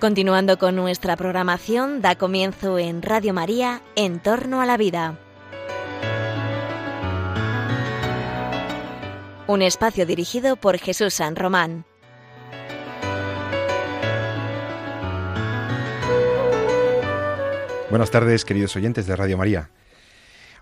[0.00, 5.18] Continuando con nuestra programación, da comienzo en Radio María En torno a la vida.
[9.46, 11.84] Un espacio dirigido por Jesús San Román.
[17.90, 19.68] Buenas tardes, queridos oyentes de Radio María.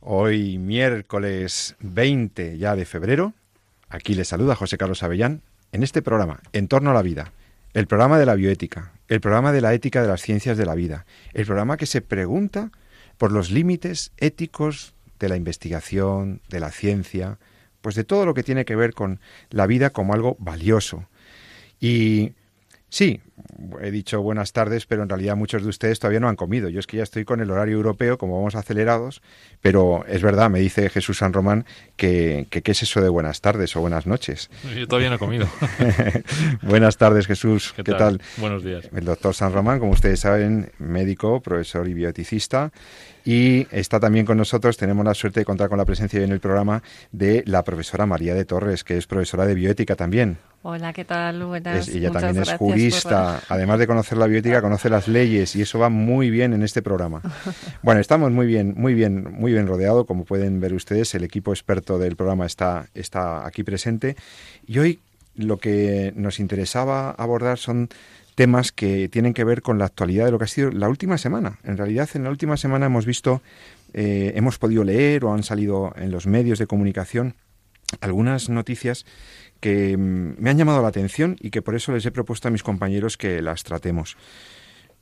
[0.00, 3.34] Hoy miércoles 20 ya de febrero,
[3.89, 7.30] aquí les saluda José Carlos Avellán en este programa En torno a la vida
[7.75, 10.75] el programa de la bioética, el programa de la ética de las ciencias de la
[10.75, 12.71] vida, el programa que se pregunta
[13.17, 17.39] por los límites éticos de la investigación, de la ciencia,
[17.81, 21.09] pues de todo lo que tiene que ver con la vida como algo valioso.
[21.81, 22.33] Y
[22.89, 23.21] Sí,
[23.80, 26.69] he dicho buenas tardes, pero en realidad muchos de ustedes todavía no han comido.
[26.69, 29.22] Yo es que ya estoy con el horario europeo, como vamos acelerados,
[29.61, 31.64] pero es verdad, me dice Jesús San Román
[31.97, 34.50] que, qué es eso de buenas tardes o buenas noches.
[34.77, 35.47] Yo todavía no he comido.
[36.62, 37.75] buenas tardes, Jesús.
[37.77, 38.20] ¿Qué, tal?
[38.36, 38.89] Buenos días.
[38.94, 42.72] El doctor San Román, como ustedes saben, médico, profesor y bioticista.
[43.24, 46.41] Y está también con nosotros, tenemos la suerte de contar con la presencia en el
[46.41, 50.38] programa de la profesora María de Torres, que es profesora de bioética también.
[50.62, 51.44] Hola, ¿qué tal?
[51.44, 51.88] Buenas.
[51.88, 53.41] ella también es jurista.
[53.48, 56.83] Además de conocer la bioética, conoce las leyes y eso va muy bien en este
[56.83, 57.22] programa.
[57.83, 61.14] Bueno, estamos muy bien, muy bien, muy bien rodeado, como pueden ver ustedes.
[61.14, 64.16] El equipo experto del programa está, está aquí presente.
[64.66, 65.00] Y hoy
[65.39, 67.89] lo que nos interesaba abordar son
[68.34, 71.19] temas que tienen que ver con la actualidad de lo que ha sido la última
[71.19, 71.58] semana.
[71.64, 73.42] En realidad, en la última semana hemos visto,
[73.94, 77.34] eh, hemos podido leer o han salido en los medios de comunicación
[78.00, 79.06] algunas noticias
[79.61, 82.50] que mm, me han llamado la atención y que por eso les he propuesto a
[82.50, 84.16] mis compañeros que las tratemos.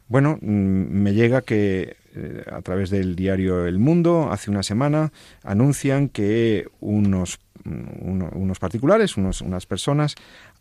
[0.08, 5.12] Bueno, mm, me llega que eh, a través del diario El Mundo, hace una semana,
[5.42, 10.14] anuncian que unos, mm, unos particulares, unos, unas personas,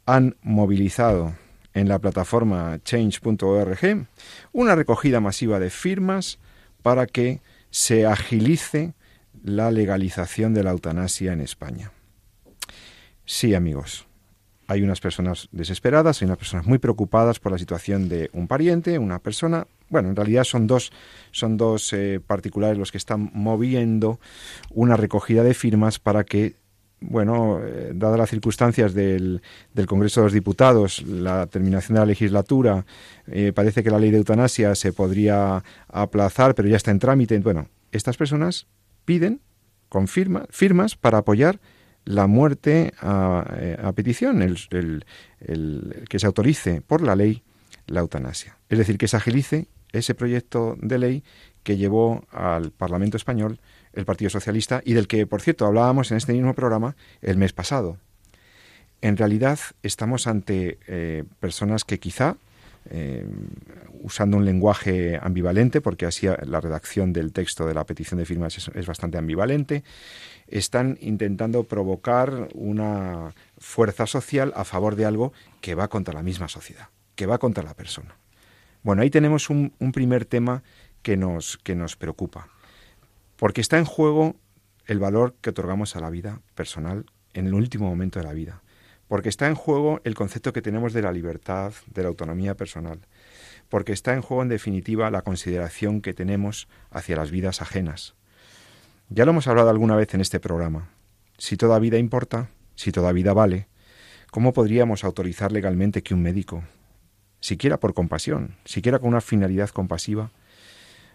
[0.06, 1.34] han movilizado
[1.74, 4.07] en la plataforma change.org
[4.52, 6.40] una recogida masiva de firmas
[6.81, 8.94] para que se agilice
[9.44, 11.91] la legalización de la eutanasia en España.
[13.25, 14.07] Sí, amigos.
[14.68, 18.98] Hay unas personas desesperadas, hay unas personas muy preocupadas por la situación de un pariente,
[18.98, 19.68] una persona.
[19.90, 20.92] Bueno, en realidad son dos,
[21.31, 24.20] son dos eh, particulares los que están moviendo
[24.72, 26.56] una recogida de firmas para que
[27.02, 29.42] bueno, eh, dadas las circunstancias del,
[29.74, 32.86] del, Congreso de los Diputados, la terminación de la legislatura,
[33.28, 37.38] eh, parece que la ley de eutanasia se podría aplazar, pero ya está en trámite.
[37.40, 38.68] Bueno, estas personas
[39.04, 39.42] piden
[39.90, 41.59] con firmas para apoyar
[42.06, 45.06] la muerte a, eh, petición, el,
[46.08, 47.44] que se autorice por la ley
[47.88, 48.58] la eutanasia.
[48.70, 51.24] Es decir, que se agilice ese proyecto de ley
[51.64, 53.60] que llevó al Parlamento español
[53.94, 57.54] el Partido Socialista y del que, por cierto, hablábamos en este mismo programa el mes
[57.54, 57.98] pasado.
[59.02, 62.38] En realidad estamos ante eh, personas que quizá,
[62.90, 63.26] eh,
[64.02, 68.70] usando un lenguaje ambivalente, porque así la redacción del texto de la petición de firmas
[68.74, 69.84] es bastante ambivalente,
[70.47, 76.47] están intentando provocar una fuerza social a favor de algo que va contra la misma
[76.47, 78.17] sociedad, que va contra la persona.
[78.83, 80.63] Bueno, ahí tenemos un, primer tema
[81.01, 82.50] que nos, que nos preocupa,
[83.38, 84.35] porque está en juego
[84.85, 88.62] el valor que otorgamos a la vida personal en el último momento de la vida,
[89.07, 93.00] porque está en juego el concepto que tenemos de la libertad, de la autonomía personal,
[93.69, 98.13] porque está en juego en definitiva la consideración que tenemos hacia las vidas ajenas,
[99.10, 100.90] ya lo hemos hablado alguna vez en este programa.
[101.38, 103.68] Si toda vida importa, si toda vida vale,
[104.32, 106.64] ¿cómo podríamos autorizar legalmente que un médico,
[107.40, 110.32] siquiera por compasión, siquiera con una finalidad compasiva,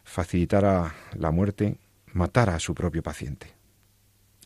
[0.05, 1.79] facilitara la muerte,
[2.13, 3.49] matara a su propio paciente?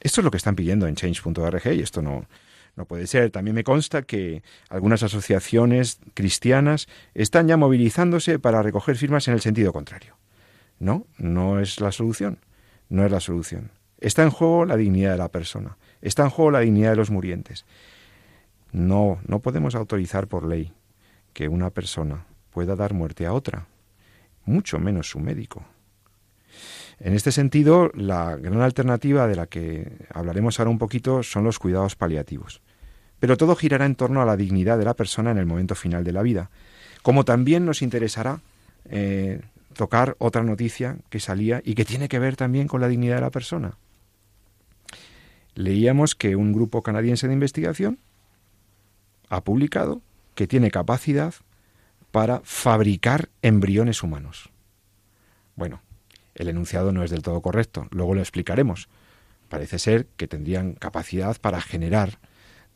[0.00, 2.26] Esto es lo que están pidiendo en change.org y esto no,
[2.76, 3.30] no puede ser.
[3.30, 9.40] También me consta que algunas asociaciones cristianas están ya movilizándose para recoger firmas en el
[9.40, 10.16] sentido contrario.
[10.78, 12.38] No, no es la solución
[12.88, 13.70] no es la solución.
[14.00, 17.10] Está en juego la dignidad de la persona, está en juego la dignidad de los
[17.10, 17.64] murientes.
[18.72, 20.72] No, no podemos autorizar por ley
[21.32, 23.66] que una persona pueda dar muerte a otra,
[24.44, 25.64] mucho menos su médico.
[27.00, 31.58] En este sentido, la gran alternativa de la que hablaremos ahora un poquito son los
[31.58, 32.62] cuidados paliativos.
[33.18, 36.04] Pero todo girará en torno a la dignidad de la persona en el momento final
[36.04, 36.50] de la vida,
[37.02, 38.40] como también nos interesará
[38.86, 39.40] eh,
[39.74, 43.20] tocar otra noticia que salía y que tiene que ver también con la dignidad de
[43.20, 43.76] la persona.
[45.54, 47.98] Leíamos que un grupo canadiense de investigación
[49.28, 50.00] ha publicado
[50.34, 51.34] que tiene capacidad
[52.10, 54.50] para fabricar embriones humanos.
[55.56, 55.82] Bueno,
[56.34, 58.88] el enunciado no es del todo correcto, luego lo explicaremos.
[59.48, 62.18] Parece ser que tendrían capacidad para generar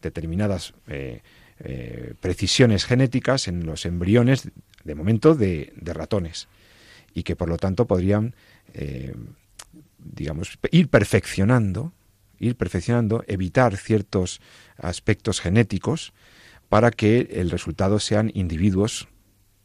[0.02, 1.22] determinadas eh,
[1.60, 4.48] eh, precisiones genéticas en los embriones,
[4.84, 6.48] de momento, de, ratones,
[7.18, 8.36] y que por lo tanto podrían,
[8.74, 9.12] eh,
[9.98, 11.92] digamos, ir perfeccionando,
[12.38, 14.40] ir perfeccionando, evitar ciertos
[14.76, 16.12] aspectos genéticos
[16.68, 19.08] para que el resultado sean individuos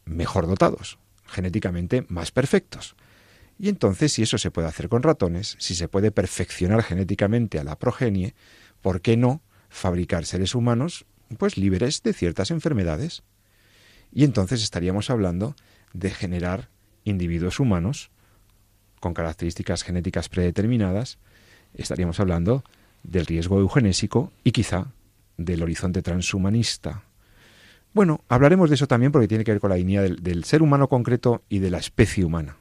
[0.04, 2.96] mejor dotados, genéticamente más perfectos.
[3.56, 7.64] Y entonces, si eso se puede hacer con ratones, si se puede perfeccionar genéticamente a
[7.64, 8.34] la progenie,
[8.82, 11.06] ¿por qué no fabricar seres humanos
[11.38, 13.22] pues libres de ciertas enfermedades?
[14.12, 15.54] Y entonces estaríamos hablando
[15.92, 16.73] de generar
[17.04, 18.10] individuos humanos
[19.00, 21.18] con características genéticas predeterminadas,
[21.74, 22.64] estaríamos hablando
[23.02, 24.86] del riesgo eugenésico y quizá
[25.36, 27.02] del horizonte transhumanista.
[27.92, 30.88] Bueno, hablaremos de eso también porque tiene que ver con la línea del ser humano
[30.88, 32.56] concreto y de la especie humana.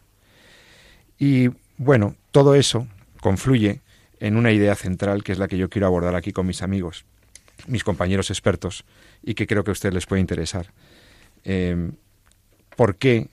[1.18, 2.88] Y bueno, todo eso
[3.22, 3.81] confluye
[4.19, 7.06] en una idea central que es la que yo quiero abordar aquí con mis amigos,
[7.68, 8.86] mis compañeros expertos,
[9.24, 10.68] y que creo que a ustedes les puede interesar.
[11.44, 11.94] Em,
[12.75, 13.30] ¿Por qué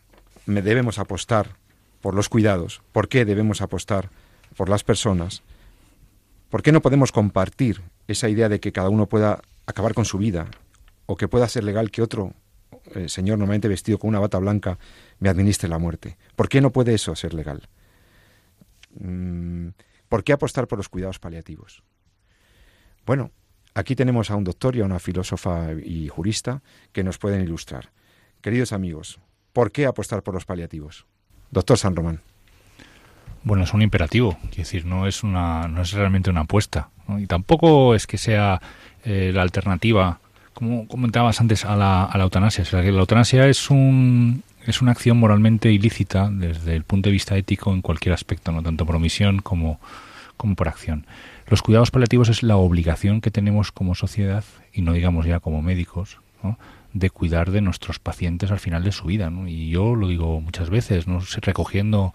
[0.47, 1.57] debemos apostar
[2.01, 2.83] por los cuidados?
[2.93, 4.11] ¿Por qué debemos apostar
[4.57, 5.43] por las personas?
[6.49, 10.19] ¿Por qué no podemos compartir esa idea de que cada uno pueda acabar con su
[10.19, 10.49] vida
[11.07, 12.35] o que pueda ser legal que otro
[12.95, 14.79] eh, señor normalmente vestido con una bata blanca
[15.19, 16.17] me administre la muerte.
[16.37, 17.69] ¿Por qué no puede eso ser legal?
[18.99, 19.69] Mm,
[20.09, 21.83] ¿Por qué apostar por los cuidados paliativos?
[23.07, 23.31] Bueno,
[23.75, 27.93] aquí tenemos a un doctor y a una filósofa y jurista que nos pueden ilustrar.
[28.41, 29.21] Queridos amigos,
[29.53, 31.07] ¿por qué apostar por los paliativos?
[31.51, 32.21] Doctor San Román.
[33.43, 37.27] Bueno, es un imperativo, es decir, no es una, no es realmente una apuesta, y
[37.27, 38.61] tampoco es que sea
[39.05, 40.21] eh, la alternativa
[40.61, 42.65] como comentabas antes, a la, a la eutanasia.
[42.71, 47.73] la eutanasia es, un, es una acción moralmente ilícita desde el punto de vista ético
[47.73, 49.81] en cualquier aspecto, no tanto por omisión como,
[50.37, 51.07] como por acción.
[51.47, 55.63] Los cuidados paliativos es la obligación que tenemos como sociedad, y no digamos ya como
[55.63, 56.19] médicos,
[56.93, 59.31] de cuidar de nuestros pacientes al final de su vida.
[59.47, 61.21] Y yo lo digo muchas veces, ¿no?
[61.41, 62.13] recogiendo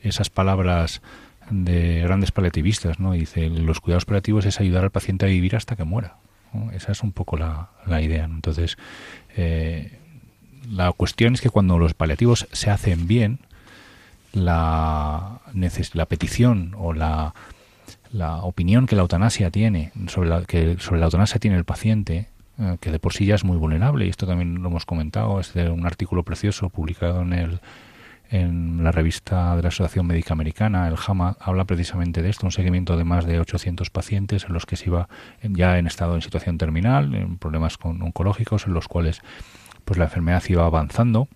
[0.00, 1.02] esas palabras
[1.50, 3.12] de grandes paliativistas, ¿no?
[3.12, 6.16] dice, los cuidados paliativos es ayudar al paciente a vivir hasta que muera.
[6.72, 7.68] Esa es un poco la,
[8.00, 8.24] idea.
[8.24, 8.78] Entonces,
[9.36, 9.98] eh,
[10.70, 13.40] la cuestión es que cuando los paliativos se hacen bien,
[14.32, 15.40] la,
[15.94, 17.34] la petición o la,
[18.12, 22.28] la opinión que la eutanasia tiene sobre la, que sobre la eutanasia tiene el paciente,
[22.58, 25.40] eh, que de por sí ya es muy vulnerable, y esto también lo hemos comentado,
[25.40, 27.60] es de un artículo precioso publicado en el
[28.30, 32.52] en la revista de la Asociación Médica Americana, el JAMA, habla precisamente de esto, un
[32.52, 35.08] seguimiento de más de 800 pacientes en los que se iba
[35.42, 39.22] ya en estado en situación terminal, en problemas con oncológicos, en los cuales
[39.84, 41.28] pues la enfermedad iba avanzando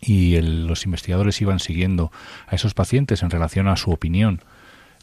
[0.00, 2.10] y los investigadores iban siguiendo
[2.46, 4.42] a esos pacientes en relación a su opinión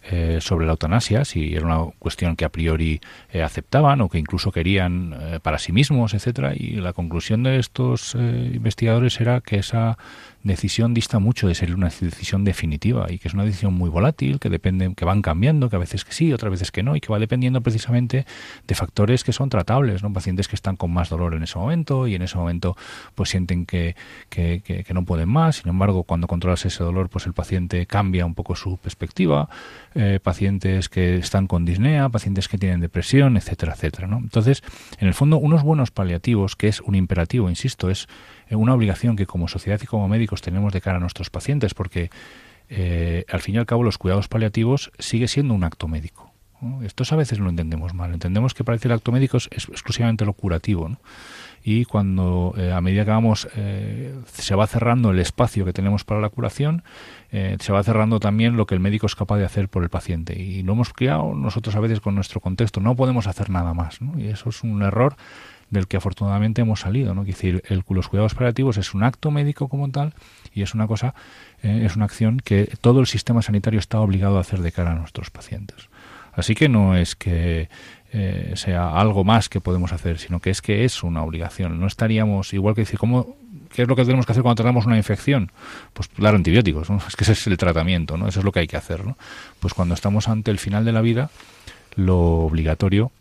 [0.07, 4.19] eh, sobre la eutanasia, si era una cuestión que a priori eh, aceptaban o que
[4.19, 6.53] incluso querían eh, para sí mismos, etcétera.
[6.55, 9.97] Y la conclusión de estos investigadores era que esa
[10.53, 14.39] decisión dista mucho de ser una decisión definitiva y que es una decisión muy volátil,
[14.39, 17.01] que depende, que van cambiando, que a veces que sí, otras veces que no, y
[17.01, 18.25] que va dependiendo precisamente
[18.67, 20.13] de factores que son tratables, ¿no?
[20.13, 22.77] Pacientes que están con más dolor en ese momento y en ese momento
[23.15, 23.95] pues sienten que,
[24.29, 28.25] que, que, no pueden más, sin embargo cuando controlas ese dolor pues el paciente cambia
[28.25, 29.49] un poco su perspectiva,
[29.95, 34.17] eh, pacientes que están con disnea, pacientes que tienen depresión, etcétera, etcétera, ¿no?
[34.17, 34.63] Entonces,
[34.99, 38.07] en el fondo, unos buenos paliativos, que es un imperativo, insisto, es
[38.51, 42.09] una obligación que como sociedad y como médicos tenemos de cara a nuestros pacientes, porque
[42.69, 46.31] eh, al fin y al cabo los cuidados paliativos sigue siendo un acto médico.
[46.83, 48.13] Esto a veces lo entendemos mal.
[48.13, 50.89] Entendemos que parece el acto médico es exclusivamente lo curativo.
[51.63, 56.03] Y cuando eh, a medida que vamos, eh, se va cerrando el espacio que tenemos
[56.05, 56.83] para la curación,
[57.31, 60.41] se va cerrando también lo que el médico es capaz de hacer por el paciente.
[60.41, 62.79] Y lo hemos criado nosotros a veces con nuestro contexto.
[62.79, 63.99] No podemos hacer nada más.
[64.17, 65.17] Y eso es un error
[65.69, 67.13] del que afortunadamente hemos salido.
[67.13, 67.21] ¿no?
[67.21, 70.13] Es decir, el, los cuidados paliativos es un acto médico como tal
[70.53, 71.13] y es una cosa,
[71.63, 74.91] eh, es una acción que todo el sistema sanitario está obligado a hacer de cara
[74.91, 75.89] a nuestros pacientes.
[76.33, 77.69] Así que no es que
[78.11, 81.79] eh, sea algo más que podemos hacer, sino que es que es una obligación.
[81.79, 83.37] No estaríamos, igual que decir, ¿cómo,
[83.73, 85.51] ¿qué es lo que tenemos que hacer cuando tratamos una infección?
[85.93, 86.97] Pues dar antibióticos, ¿no?
[87.07, 88.27] es que ese es el tratamiento, ¿no?
[88.27, 89.05] eso es lo que hay que hacer.
[89.05, 89.17] ¿no?
[89.59, 91.29] Pues cuando estamos ante el final de la vida,
[91.95, 93.11] lo obligatorio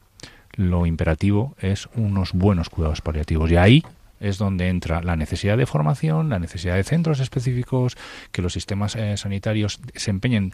[0.57, 3.51] lo imperativo es unos buenos cuidados paliativos.
[3.51, 3.85] Y ahí
[4.21, 7.97] es donde entra la necesidad de formación, la necesidad de centros específicos,
[8.33, 10.53] que los sistemas eh, sanitarios desempeñen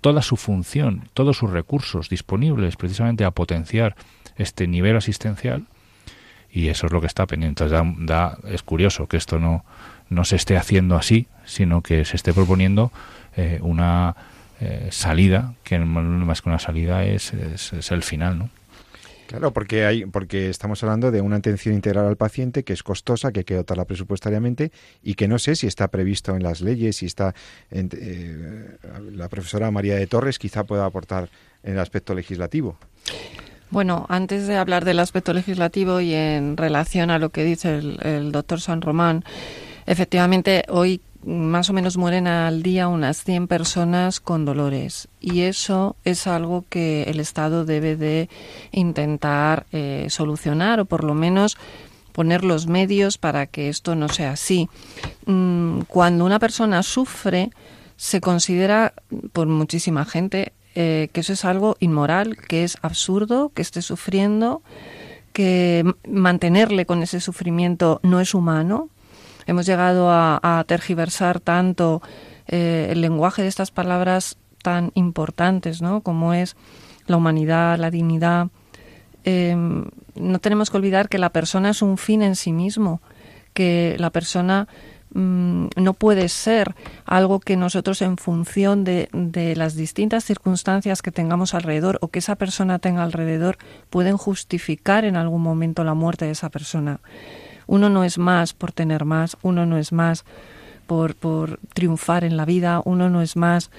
[0.00, 3.96] toda su función, todos sus recursos disponibles precisamente a potenciar
[4.36, 5.64] este nivel asistencial.
[6.50, 7.64] Y eso es lo que está pendiente.
[8.44, 9.64] Es curioso que esto no,
[10.08, 12.92] no se esté haciendo así, sino que se esté proponiendo
[13.36, 14.14] eh, una
[14.60, 18.50] eh, salida, que más que una salida es, es, es el final, ¿no?
[19.34, 23.32] Claro, porque hay, porque estamos hablando de una atención integral al paciente que es costosa,
[23.32, 24.70] que hay que dotarla presupuestariamente
[25.02, 27.34] y que no sé si está previsto en las leyes, si está
[27.72, 28.76] eh,
[29.10, 31.30] la profesora María de Torres quizá pueda aportar
[31.64, 32.76] en el aspecto legislativo.
[33.70, 38.30] Bueno, antes de hablar del aspecto legislativo y en relación a lo que dice el
[38.30, 39.24] doctor San Román,
[39.84, 45.96] efectivamente hoy más o menos mueren al día unas 100 personas con dolores y eso
[46.04, 48.28] es algo que el Estado debe de
[48.72, 51.56] intentar eh, solucionar o por lo menos
[52.12, 54.68] poner los medios para que esto no sea así.
[55.26, 57.50] Mm, cuando una persona sufre,
[57.96, 58.94] se considera
[59.32, 64.62] por muchísima gente eh, que eso es algo inmoral, que es absurdo, que esté sufriendo,
[65.32, 68.88] que mantenerle con ese sufrimiento no es humano,
[69.46, 72.02] hemos llegado a, tergiversar tanto
[72.46, 76.00] eh, el lenguaje de estas palabras tan importantes, ¿no?
[76.00, 76.56] Como es
[77.06, 78.48] la humanidad, la dignidad.
[79.24, 79.84] Em,
[80.14, 83.00] no tenemos que olvidar que la persona es un fin en sí mismo,
[83.52, 84.68] que la persona
[85.12, 86.74] mm, no puede ser
[87.04, 92.18] algo que nosotros en función de, de, las distintas circunstancias que tengamos alrededor o que
[92.18, 93.58] esa persona tenga alrededor
[93.90, 97.00] pueden justificar en algún momento la muerte de esa persona.
[97.66, 100.24] Uno no es más por tener más, uno no es más
[100.86, 103.70] por, por triunfar en la vida, uno no es más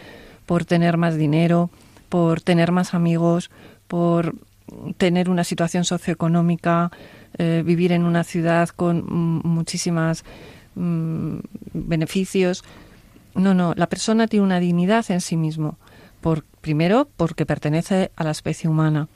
[0.45, 1.69] por tener más dinero,
[2.09, 3.49] por tener más amigos,
[3.87, 4.35] por
[4.97, 6.91] tener una situación socioeconómica,
[7.37, 9.05] eh, vivir en una ciudad con
[9.43, 10.23] muchísimas
[10.75, 11.37] mm,
[11.73, 12.63] beneficios.
[13.33, 15.77] No, no, la persona tiene una dignidad en sí mismo.
[16.21, 19.07] Por, primero, porque pertenece a la especie humana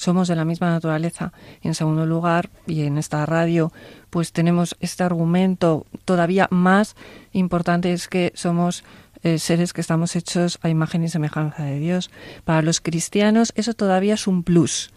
[0.00, 1.32] somos de la misma naturaleza.
[1.62, 3.70] En segundo lugar, y en esta radio,
[4.08, 6.96] pues tenemos este argumento todavía más
[7.32, 8.82] importante, es que somos
[9.22, 12.10] eh, seres que estamos hechos a imagen y semejanza de Dios.
[12.44, 14.90] Para los cristianos eso todavía es un plus,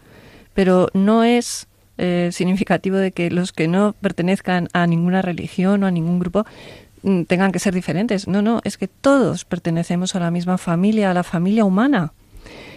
[0.54, 1.68] pero no es
[1.98, 6.46] eh, significativo de que los que no pertenezcan a ninguna religión o a ningún grupo
[7.02, 8.26] mm, tengan que ser diferentes.
[8.26, 12.14] No, no, es que todos pertenecemos a la misma familia, a la familia humana.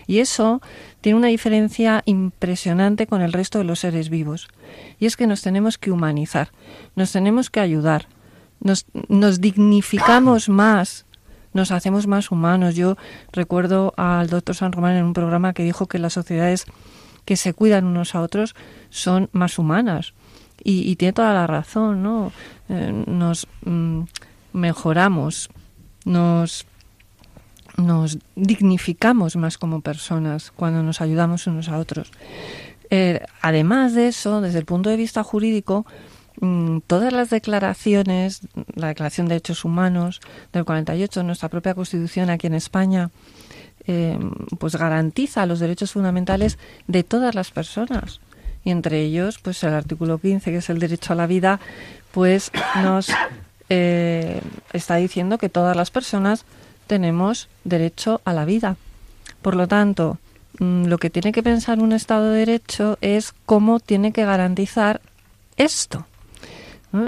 [0.07, 0.61] Y eso
[1.01, 4.47] tiene una diferencia impresionante con el resto de los seres vivos.
[4.99, 6.49] Y es que nos tenemos que humanizar,
[6.95, 8.07] nos tenemos que ayudar,
[8.59, 11.05] nos, nos dignificamos más,
[11.53, 12.75] nos hacemos más humanos.
[12.75, 12.95] Yo
[13.33, 16.65] recuerdo al doctor San Román en un programa que dijo que las sociedades
[17.25, 18.55] que se cuidan unos a otros
[18.89, 20.13] son más humanas.
[20.63, 22.31] Y, tiene toda la razón, ¿no?
[22.67, 24.01] Eh, nos mm,
[24.53, 25.49] mejoramos,
[26.03, 26.65] nos
[27.77, 32.11] nos dignificamos más como personas cuando nos ayudamos unos a otros.
[32.89, 35.85] Eh, además de eso, desde el punto de vista jurídico,
[36.41, 38.41] mm, todas las declaraciones,
[38.75, 40.21] la Declaración de Derechos Humanos
[40.53, 43.11] del 48, nuestra propia Constitución aquí en España,
[43.85, 44.17] eh,
[44.59, 46.57] pues garantiza los derechos fundamentales
[46.87, 48.19] de todas las personas.
[48.63, 51.59] Y entre ellos, pues el artículo 15, que es el derecho a la vida,
[52.11, 53.09] pues nos
[53.69, 54.41] eh,
[54.73, 56.45] está diciendo que todas las personas
[56.87, 58.77] tenemos derecho a la vida.
[59.41, 60.17] Por lo tanto,
[60.59, 65.01] mm, lo que tiene que pensar un Estado de Derecho es cómo tiene que garantizar
[65.57, 66.05] esto.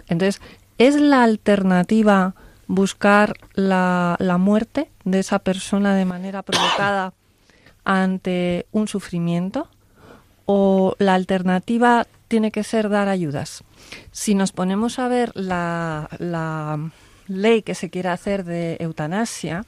[0.07, 0.41] Entonces,
[0.77, 2.35] ¿es la alternativa
[2.67, 7.13] buscar la, la muerte de esa persona de manera provocada
[7.83, 9.67] ante un sufrimiento?
[10.45, 13.63] ¿O la alternativa tiene que ser dar ayudas?
[14.11, 16.91] Si nos ponemos a ver la, la
[17.29, 19.65] ley que se quiere hacer de eutanasia,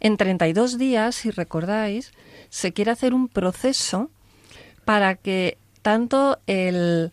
[0.00, 2.12] en 32 días, si recordáis,
[2.50, 4.10] se quiere hacer un proceso
[4.84, 7.12] para que tanto el,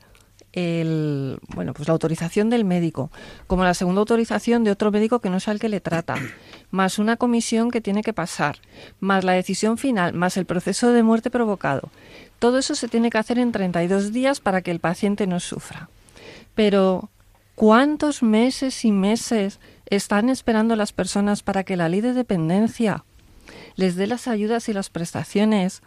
[0.53, 3.11] el, bueno, pues la autorización del médico,
[3.47, 6.15] como la segunda autorización de otro médico que no sea el que le trata,
[6.71, 8.57] más una comisión que tiene que pasar,
[8.99, 11.89] más la decisión final, más el proceso de muerte provocado.
[12.39, 15.89] Todo eso se tiene que hacer en 32 días para que el paciente no sufra.
[16.55, 17.09] Pero,
[17.55, 23.05] ¿cuántos meses y meses están esperando las personas para que la ley de dependencia
[23.75, 25.81] les dé las ayudas y las prestaciones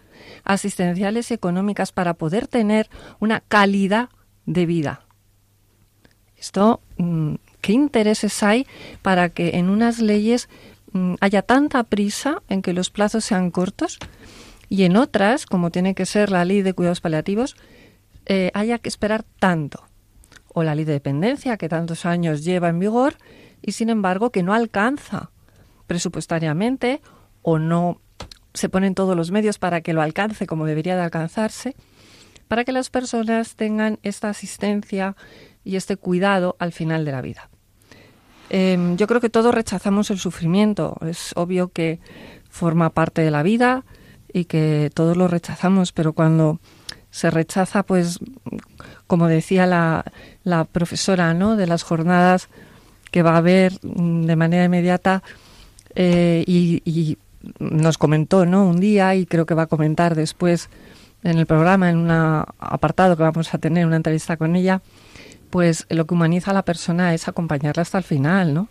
[0.44, 2.88] asistenciales y económicas para poder tener
[3.20, 4.08] una calidad
[4.46, 5.02] de vida.
[6.37, 8.66] Esto, mm, ¿qué intereses hay
[9.02, 10.49] para que en unas leyes
[10.92, 13.99] mm, haya tanta prisa en que los plazos sean cortos
[14.68, 17.56] y en otras, como tiene que ser la ley de cuidados paliativos,
[18.26, 19.86] eh, haya que esperar tanto?
[20.56, 23.18] O la ley de dependencia, que tantos años lleva en vigor
[23.60, 25.30] y sin embargo que no alcanza
[25.86, 27.02] presupuestariamente
[27.42, 28.00] o no
[28.54, 31.76] se ponen todos los medios para que lo alcance como debería de alcanzarse,
[32.48, 35.14] para que las personas tengan esta asistencia
[35.62, 37.50] y este cuidado al final de la vida.
[38.48, 40.96] Em, yo creo que todos rechazamos el sufrimiento.
[41.02, 42.00] Es obvio que
[42.48, 43.84] forma parte de la vida
[44.32, 46.60] y que todos lo rechazamos, pero cuando
[47.10, 48.18] se rechaza, pues,
[49.06, 50.04] como decía la,
[50.44, 51.56] la profesora, ¿no?
[51.56, 52.48] De las jornadas
[53.10, 55.22] que va a haber mm, de manera inmediata
[55.94, 57.16] eh, y,
[57.60, 58.66] nos comentó, ¿no?
[58.66, 60.68] Un día y creo que va a comentar después
[61.22, 64.82] en el programa, en un apartado que vamos a tener, una entrevista con ella,
[65.48, 68.68] pues lo que humaniza a la persona es acompañarla hasta el final, ¿no?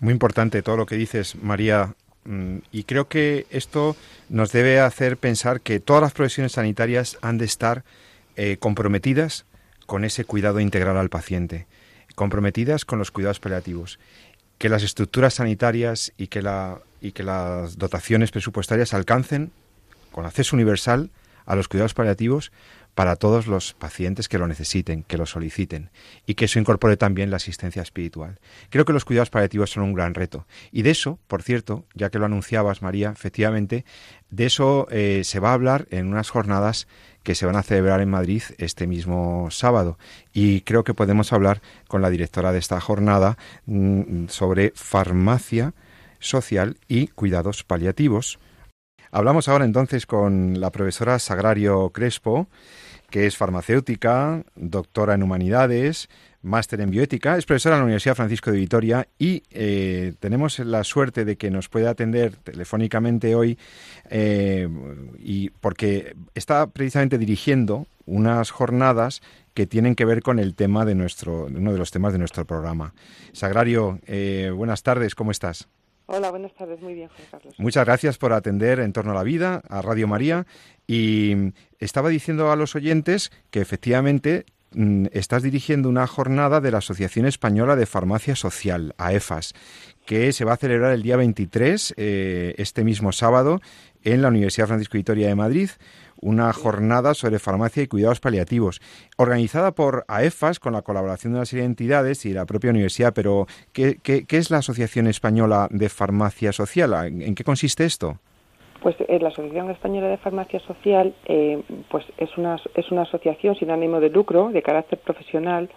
[0.00, 1.94] Muy importante todo lo que dices, María.
[2.28, 3.96] Mm, y creo que esto
[4.28, 7.84] nos debe hacer pensar que todas las profesiones sanitarias han de estar
[8.36, 9.46] eh, comprometidas
[9.86, 11.66] con ese cuidado integral al paciente,
[12.14, 13.98] comprometidas con los cuidados paliativos,
[14.58, 19.50] que las estructuras sanitarias y que, la, y que las dotaciones presupuestarias alcancen
[20.12, 21.08] con acceso universal
[21.46, 22.52] a los cuidados paliativos
[22.98, 25.90] para todos los pacientes que lo necesiten, que lo soliciten,
[26.26, 28.40] y que eso incorpore también la asistencia espiritual.
[28.70, 30.48] Creo que los cuidados paliativos son un gran reto.
[30.72, 33.84] Y de eso, por cierto, ya que lo anunciabas, María, efectivamente,
[34.30, 36.88] de eso eh, se va a hablar en unas jornadas
[37.22, 39.96] que se van a celebrar en Madrid este mismo sábado.
[40.32, 45.72] Y creo que podemos hablar con la directora de esta jornada mm, sobre farmacia
[46.18, 48.40] social y cuidados paliativos.
[49.10, 52.48] Hablamos ahora entonces con la profesora Sagrario Crespo,
[53.10, 56.08] que es farmacéutica, doctora en humanidades,
[56.42, 60.84] máster en bioética, es profesora en la Universidad Francisco de Vitoria y eh, tenemos la
[60.84, 63.58] suerte de que nos pueda atender telefónicamente hoy
[64.10, 64.68] eh,
[65.18, 69.22] y porque está precisamente dirigiendo unas jornadas
[69.54, 72.46] que tienen que ver con el tema de nuestro, uno de los temas de nuestro
[72.46, 72.94] programa.
[73.32, 75.68] Sagrario, eh, buenas tardes, ¿cómo estás?
[76.10, 77.54] Hola, buenas tardes, muy bien, Juan Carlos.
[77.58, 80.46] Muchas gracias por atender en torno a la vida, a Radio María.
[80.86, 86.78] Y estaba diciendo a los oyentes que efectivamente mm, estás dirigiendo una jornada de la
[86.78, 89.52] Asociación Española de Farmacia Social, AEFAS,
[90.06, 93.60] que se va a celebrar el día 23, eh, este mismo sábado,
[94.02, 95.68] en la Universidad Francisco Vitoria de Madrid
[96.20, 98.80] una jornada sobre farmacia y cuidados paliativos,
[99.16, 103.12] organizada por AEFAS con la colaboración de una serie de entidades y la propia universidad.
[103.14, 106.94] Pero, ¿qué, es la Asociación Española de Farmacia Social?
[107.22, 108.18] ¿En qué consiste esto?
[108.82, 113.56] Pues eh, la Asociación Española de Farmacia Social eh, pues es una, es una asociación
[113.56, 115.68] sin ánimo de lucro, de carácter profesional,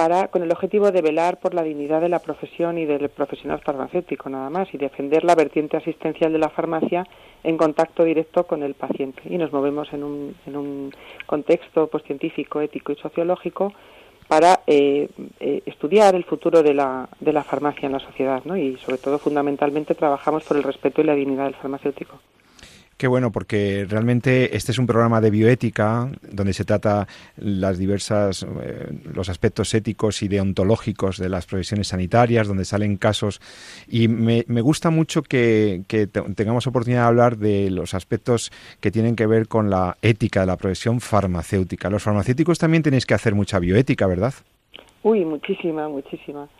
[0.00, 3.60] para, con el objetivo de velar por la dignidad de la profesión y del profesional
[3.60, 7.06] farmacéutico, nada más, y defender la vertiente asistencial de la farmacia
[7.44, 9.20] en contacto directo con el paciente.
[9.26, 10.94] Y nos movemos en un, en un
[11.26, 13.74] contexto pues, científico, ético y sociológico
[14.26, 18.56] para eh, eh, estudiar el futuro de la, de la farmacia en la sociedad, ¿no?
[18.56, 22.18] Y sobre todo, fundamentalmente, trabajamos por el respeto y la dignidad del farmacéutico.
[23.00, 27.08] Qué bueno, porque realmente este es un programa de bioética donde se trata
[27.38, 33.40] las diversas eh, los aspectos éticos y deontológicos de las profesiones sanitarias, donde salen casos
[33.88, 35.82] y me, gusta mucho que,
[36.36, 40.48] tengamos oportunidad de hablar de los aspectos que tienen que ver con la ética de
[40.48, 41.88] la profesión farmacéutica.
[41.88, 44.34] Los farmacéuticos también tenéis que hacer mucha bioética, ¿verdad?
[45.02, 46.50] Uy, muchísima, muchísima.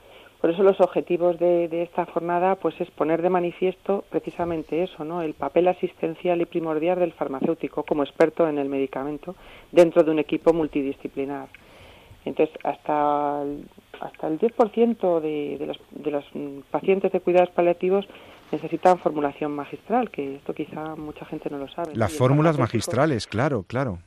[0.40, 5.20] Por eso los objetivos de, esta jornada pues es poner de manifiesto precisamente eso, ¿no?
[5.20, 9.37] El papel asistencial y primordial del farmacéutico como experto en el medicamento
[9.70, 11.48] dentro de un equipo multidisciplinar.
[12.24, 13.68] Entonces, hasta el,
[14.00, 16.24] hasta el 10% de, de, los, de los
[16.70, 18.07] pacientes de cuidados paliativos
[18.50, 21.94] necesitan formulación magistral, que esto quizá mucha gente no lo sabe.
[21.94, 23.98] Las fórmulas magistrales, claro, claro.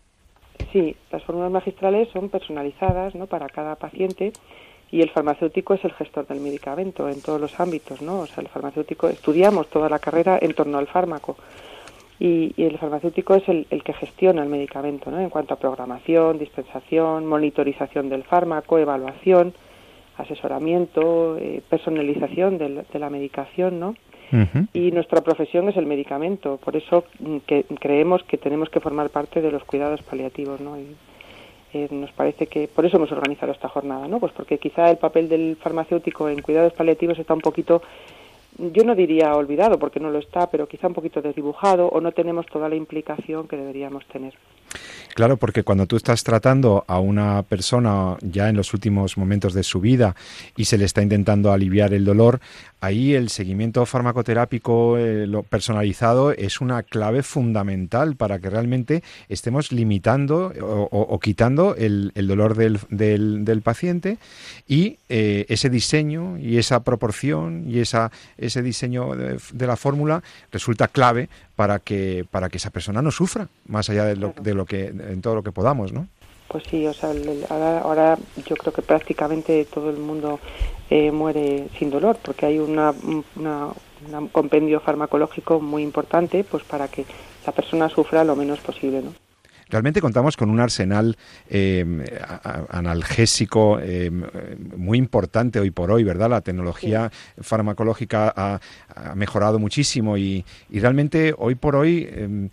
[0.72, 3.28] Sí, las fórmulas magistrales son personalizadas ¿no?
[3.28, 4.34] para cada paciente
[4.94, 8.20] y el farmacéutico es el gestor del medicamento en todos los ámbitos, ¿no?
[8.20, 11.36] O sea, el farmacéutico, estudiamos toda la carrera en torno al fármaco
[12.20, 15.20] y, el farmacéutico es el, que gestiona el medicamento, ¿no?
[15.20, 19.56] En cuanto a programación, dispensación, monitorización del fármaco, evaluación,
[20.20, 23.96] asesoramiento, eh, personalización de la, medicación, ¿no?
[24.74, 29.10] Y nuestra profesión es el medicamento, por eso mm, que creemos que tenemos que formar
[29.10, 30.78] parte de los cuidados paliativos, ¿no?
[31.92, 34.20] Nos parece que por eso hemos organizado esta jornada, ¿no?
[34.20, 37.82] Pues porque quizá el papel del farmacéutico en cuidados paliativos está un poquito
[38.58, 42.12] yo no diría olvidado porque no lo está, pero quizá un poquito desdibujado o no
[42.12, 44.34] tenemos toda la implicación que deberíamos tener.
[45.14, 49.62] Claro, porque cuando tú estás tratando a una persona ya en los últimos momentos de
[49.62, 50.16] su vida
[50.58, 52.40] y se le está intentando aliviar el dolor,
[52.82, 60.52] ahí el seguimiento farmacoterápico eh, personalizado es una clave fundamental para que realmente estemos limitando
[60.92, 64.18] o, quitando el, dolor del, del, paciente
[64.68, 70.88] y eh, ese diseño y esa proporción y esa, ese diseño de, la fórmula resulta
[70.88, 74.66] clave para que, para que esa persona no sufra, más allá de lo, de lo
[74.66, 76.08] que, en todo lo que podamos, ¿no?
[76.48, 77.12] Pues sí, o sea,
[77.82, 80.40] ahora, yo creo que prácticamente todo el mundo
[80.90, 87.06] eh, muere sin dolor, porque hay una, un compendio farmacológico muy importante, pues para que
[87.46, 89.23] la persona sufra lo menos posible, ¿no?
[89.74, 91.18] Realmente contamos con un arsenal
[91.50, 91.84] eh,
[92.70, 94.12] analgésico eh,
[94.78, 96.30] muy importante hoy por hoy, ¿verdad?
[96.30, 97.10] La tecnología
[97.42, 98.60] farmacológica ha,
[99.16, 102.50] mejorado muchísimo y, realmente hoy por hoy em,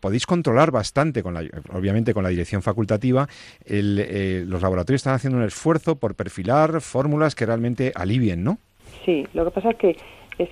[0.00, 3.28] podéis controlar bastante, con la, obviamente con la dirección facultativa,
[3.66, 8.56] eh, los laboratorios están haciendo un esfuerzo por perfilar fórmulas que realmente alivien, ¿no?
[9.04, 9.96] Sí, lo que pasa es que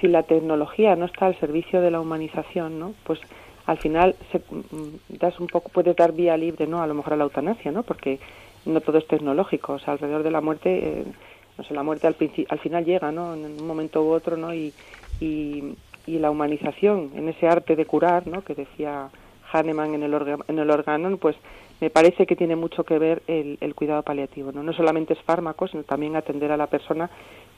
[0.03, 2.93] si la tecnología no está al servicio de la humanización, ¿no?
[3.05, 3.21] Pues
[3.71, 6.83] al final se, mm, das un poco, puede dar vía libre, ¿no?
[6.83, 7.85] A lo mejor a la eutanasia, ¿no?
[7.85, 8.19] Porque
[8.67, 11.05] no todo es tecnológico, o sea, alrededor de la muerte, eh,
[11.71, 12.17] la muerte al,
[12.49, 13.35] al final llega, ¿no?
[13.35, 14.53] En un momento u otro, ¿no?
[14.53, 14.75] Y,
[16.07, 18.43] la humanización en ese arte de curar, ¿no?
[18.43, 19.09] Que decía
[19.53, 20.13] Hahnemann en el,
[20.49, 21.37] en el pues
[21.81, 24.65] me parece que tiene mucho que ver el, el, cuidado paliativo, ¿no?
[24.65, 27.09] No solamente es fármaco, sino también atender a la persona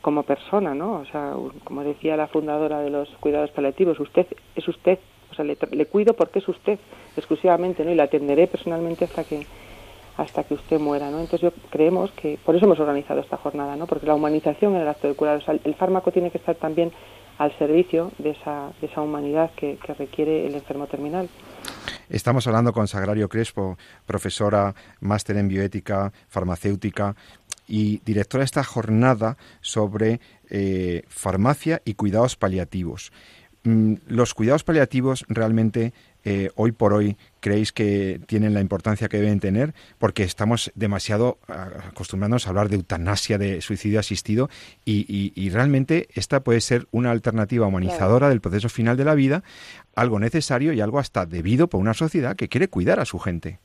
[0.03, 0.97] como persona, ¿no?
[0.97, 4.99] O sea, como decía la fundadora de los cuidados paliativos, usted es usted,
[5.33, 6.79] o sea, le, cuido porque es usted
[7.17, 7.91] exclusivamente, ¿no?
[7.91, 9.47] Y la atenderé personalmente hasta que
[10.19, 11.21] hasta que usted muera, ¿no?
[11.21, 13.87] Entonces yo creemos que por eso hemos organizado esta jornada, ¿no?
[13.87, 16.55] Porque la humanización en el acto de cuidado, o sea, el fármaco tiene que estar
[16.55, 16.93] también
[17.39, 21.29] al servicio de esa, de esa humanidad que, que requiere el enfermo terminal.
[22.11, 27.17] Estamos hablando con Sagrario Crespo, profesora, máster en bioética, farmacéutica
[27.67, 33.13] y directora de esta jornada sobre eh, farmacia y cuidados paliativos.
[33.65, 35.93] Mm, los cuidados paliativos realmente
[36.25, 39.73] eh, hoy por hoy creéis que tienen la importancia que deben tener?
[39.99, 44.49] Porque estamos demasiado ah, acostumbrándonos a hablar de eutanasia, de suicidio asistido,
[44.85, 49.43] y, realmente esta puede ser una alternativa humanizadora del proceso final de la vida,
[49.95, 53.59] algo necesario y algo hasta debido por una sociedad que quiere cuidar a su gente.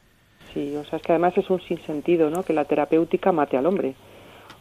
[0.53, 2.43] Sí, o sea, es que además es un sinsentido, ¿no?
[2.43, 3.95] Que la terapéutica mate al hombre.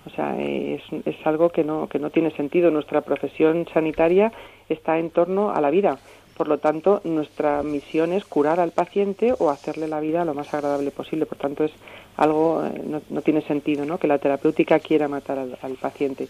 [0.06, 2.70] O sea, es, es algo que no, que no tiene sentido.
[2.70, 4.32] Nuestra profesión sanitaria
[4.68, 5.98] está en torno a la vida.
[6.36, 10.52] Por lo tanto, nuestra misión es curar al paciente o hacerle la vida lo más
[10.52, 11.24] agradable posible.
[11.24, 11.72] Por tanto, es
[12.16, 13.98] algo, eh, no, tiene sentido ¿no?
[13.98, 16.28] que la terapéutica quiera matar al, paciente.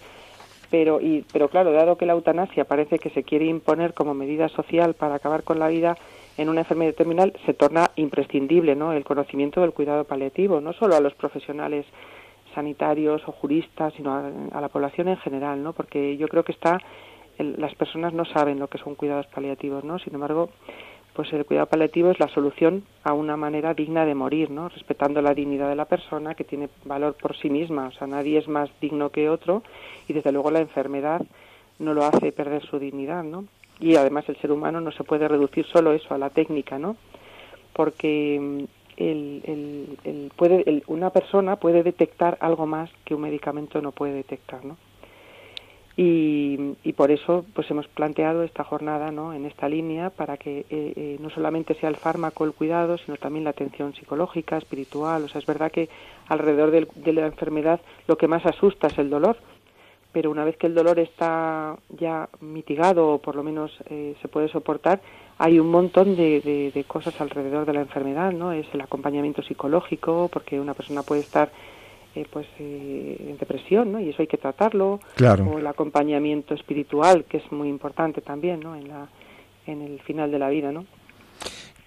[0.70, 4.48] Pero, y, pero claro, dado que la eutanasia parece que se quiere imponer como medida
[4.48, 5.96] social para acabar con la vida
[6.38, 8.92] en una enfermedad terminal, se torna imprescindible ¿no?
[8.92, 11.86] el conocimiento del cuidado paliativo, no solo a los profesionales
[12.56, 14.16] sanitarios o juristas, sino
[14.50, 15.72] a, la población en general, ¿no?
[15.74, 16.80] porque yo creo que está
[17.38, 19.98] las personas no saben lo que son cuidados paliativos, ¿no?
[19.98, 20.48] Sin embargo,
[21.12, 24.68] pues el cuidado paliativo es la solución a una manera digna de morir, ¿no?
[24.68, 28.38] Respetando la dignidad de la persona que tiene valor por sí misma, o sea, nadie
[28.38, 29.62] es más digno que otro
[30.08, 31.22] y desde luego la enfermedad
[31.78, 33.44] no lo hace perder su dignidad, ¿no?
[33.80, 36.96] Y además el ser humano no se puede reducir solo eso a la técnica, ¿no?
[37.74, 38.66] Porque
[38.96, 44.14] mm, el, el, puede, una persona puede detectar algo más que un medicamento no puede
[44.14, 44.76] detectar, ¿no?
[45.98, 49.32] Y, por eso pues hemos planteado esta jornada ¿no?
[49.32, 53.16] en esta línea para que eh, eh, no solamente sea el fármaco el cuidado sino
[53.18, 55.90] también la atención psicológica espiritual o sea es verdad que
[56.28, 59.36] alrededor de, la enfermedad lo que más asusta es el dolor
[60.12, 64.28] pero una vez que el dolor está ya mitigado o por lo menos eh, se
[64.28, 65.00] puede soportar
[65.38, 70.30] hay un montón de, de cosas alrededor de la enfermedad no es el acompañamiento psicológico
[70.32, 71.50] porque una persona puede estar
[72.16, 74.00] eh, pues eh, en depresión, ¿no?
[74.00, 75.00] Y eso hay que tratarlo.
[75.16, 75.50] Claro.
[75.50, 78.74] O el acompañamiento espiritual, que es muy importante también, ¿no?
[78.74, 79.08] En, la,
[79.66, 80.86] en el final de la vida, ¿no?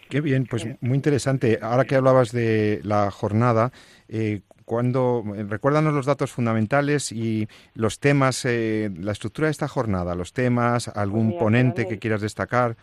[0.07, 1.57] Qué bien, pues muy interesante.
[1.63, 3.71] Ahora que hablabas de la jornada,
[4.07, 10.33] eh, cuando recuérdanos los datos fundamentales y los temas, la estructura de esta jornada, los
[10.33, 12.77] temas, algún pues ponente que quieras destacar.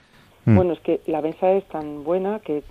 [0.47, 0.55] Mm.
[0.55, 2.63] Bueno, es que la mesa es tan buena que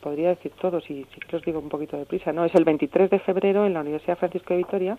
[0.00, 2.46] podría decir todos, y si que os digo un poquito de prisa, ¿no?
[2.46, 4.98] Es el 23 de febrero en la Universidad Francisco de Vitoria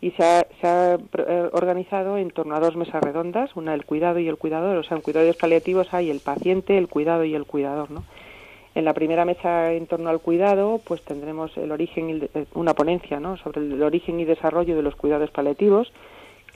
[0.00, 3.84] y se ha, se ha eh, organizado en torno a dos mesas redondas, una el
[3.84, 7.34] cuidado y el cuidador, o sea, en cuidados paliativos hay el paciente, el cuidado y
[7.36, 8.02] el cuidador, ¿no?
[8.74, 12.74] En la primera mesa en torno al cuidado, pues tendremos el origen y eh, una
[12.74, 13.36] ponencia, ¿no?
[13.36, 15.92] Sobre el origen y desarrollo de los cuidados paliativos,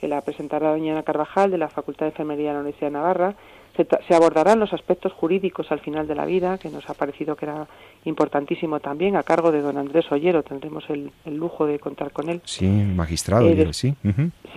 [0.01, 2.93] que la presentará doña Ana Carvajal de la Facultad de Enfermería de la Universidad de
[2.93, 3.35] Navarra
[3.75, 7.45] se, abordarán los aspectos jurídicos al final de la vida, que nos ha parecido que
[7.45, 7.67] era
[8.05, 10.43] importantísimo también, a cargo de don Andrés Ollero.
[10.43, 12.41] Tendremos el, lujo de contar con él.
[12.45, 13.95] Sí, magistrado, eh, sí.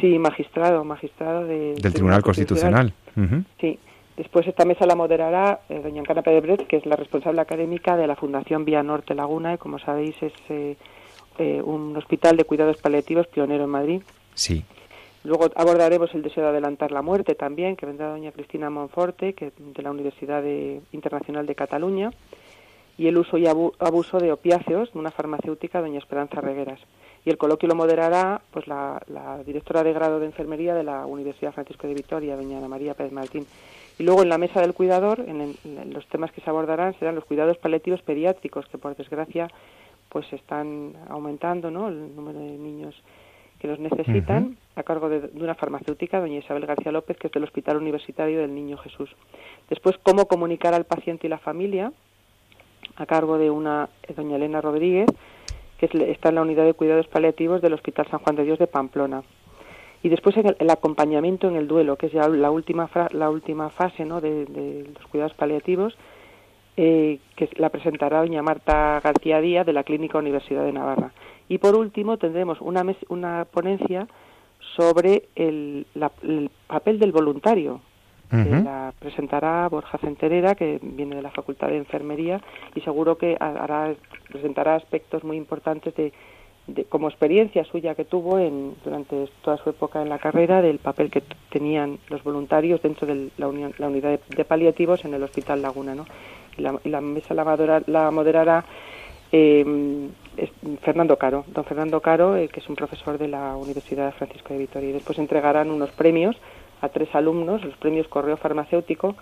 [0.01, 2.93] Sí, magistrado, magistrado del Tribunal Constitucional.
[3.61, 3.79] Sí.
[4.17, 8.09] Después esta mesa la moderará eh, doña Ancana Pérez que es la responsable académica de
[8.09, 13.29] la Fundación Vía Norte Laguna, y como sabéis es eh, un hospital de cuidados paliativos
[13.29, 14.03] pionero en Madrid.
[14.35, 14.65] Sí.
[15.25, 19.53] Luego abordaremos el deseo de adelantar la muerte también, que vendrá doña Cristina Monforte, que
[19.57, 20.45] de la Universidad
[20.93, 22.11] Internacional de Cataluña,
[22.97, 26.81] y el uso y abuso de opiáceos, una farmacéutica, doña Esperanza Regueras.
[27.25, 29.01] y el coloquio lo moderará pues la,
[29.45, 33.13] directora de grado de enfermería de la Universidad Francisco de Vitoria, doña Ana María Pérez
[33.13, 33.47] Martín.
[33.99, 35.57] Y luego en la mesa del cuidador, en,
[35.93, 39.49] los temas que se abordarán serán los cuidados paliativos pediátricos, que por desgracia
[40.09, 41.89] pues están aumentando, ¿no?
[41.89, 42.95] El número de niños
[43.59, 47.45] que los necesitan, a cargo de, una farmacéutica, doña Isabel García López, que es del
[47.45, 49.11] Hospital Universitario del Niño Jesús.
[49.69, 51.93] Después, cómo comunicar al paciente y la familia,
[52.97, 55.09] a cargo de una eh, doña Elena Rodríguez,
[55.79, 58.67] que está en la unidad de cuidados paliativos del Hospital San Juan de Dios de
[58.67, 59.23] Pamplona.
[60.03, 64.05] Y después el, acompañamiento en el duelo, que es ya la última, la última fase
[64.05, 64.21] ¿no?
[64.21, 65.97] de, los cuidados paliativos,
[66.81, 71.11] eh, que la presentará doña Marta García Díaz de la Clínica Universidad de Navarra.
[71.49, 74.07] Y por último tendremos una, una ponencia
[74.77, 75.87] sobre el,
[76.69, 77.81] papel del voluntario,
[78.31, 82.41] que la presentará Borja Centerera, que viene de la Facultad de Enfermería,
[82.77, 83.93] y seguro que hará,
[84.31, 86.13] presentará aspectos muy importantes de
[86.89, 91.11] como experiencia suya que tuvo en, durante toda su época en la carrera del papel
[91.11, 95.63] que tenían los voluntarios dentro de la, unión, la unidad de, paliativos en el Hospital
[95.63, 95.95] Laguna.
[95.95, 96.07] ¿no?
[96.57, 98.65] Y la, mesa la, la moderará
[99.33, 100.09] eh,
[100.83, 104.61] Fernando Caro, don Fernando Caro, eh, que es un profesor de la Universidad Francisco de
[104.61, 104.91] Vitoria.
[104.91, 106.37] Y después entregarán unos premios
[106.81, 109.17] a tres alumnos, los premios Correo Farmacéutico,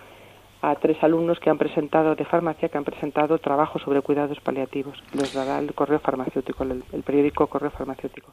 [0.61, 4.97] a tres alumnos que han presentado de farmacia, que han presentado trabajo sobre cuidados paliativos.
[5.13, 8.31] Les dará el correo farmacéutico, el, periódico Correo Farmacéutico.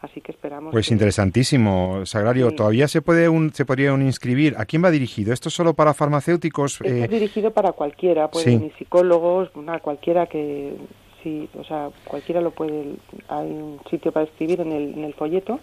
[0.00, 0.72] Así que esperamos.
[0.72, 2.52] Pues interesantísimo, Sagrario.
[2.52, 4.54] Todavía se puede un, se podría un inscribir.
[4.58, 5.32] ¿A quién va dirigido?
[5.32, 6.80] ¿Esto solo para farmacéuticos?
[6.82, 8.72] Es eh, dirigido para cualquiera, pueden sí.
[8.78, 10.74] psicólogos, una, cualquiera que
[11.22, 12.96] sí, o sea, cualquiera lo puede.
[13.28, 15.58] Hay un sitio para escribir en el, en el folleto.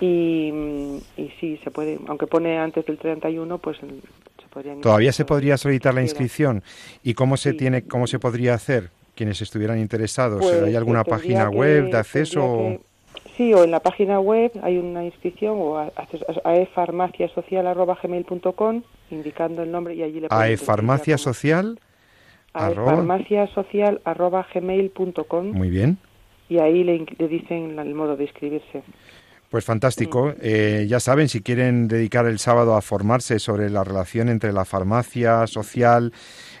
[0.00, 0.52] Y,
[1.16, 3.78] y sí, se puede, aunque pone antes del 31, pues
[4.80, 6.62] Todavía se podría solicitar la inscripción.
[7.02, 8.90] ¿Y cómo se tiene, cómo se podría hacer?
[9.14, 10.42] Quienes estuvieran interesados.
[10.42, 12.78] ¿Hay pues, alguna página web de acceso?
[13.36, 15.92] sí, o en la página web hay una inscripción o a,
[16.44, 20.52] a efarmaciasocial.gmail.com indicando el nombre y allí le pueden...
[20.52, 21.78] efarmaciasocial
[25.52, 25.98] Muy bien.
[26.48, 28.82] Y ahí le, le dicen el modo de inscribirse.
[29.50, 30.34] Pues fantástico.
[30.40, 34.64] Eh, ya saben, si quieren dedicar el sábado a formarse sobre la relación entre la
[34.64, 36.12] farmacia social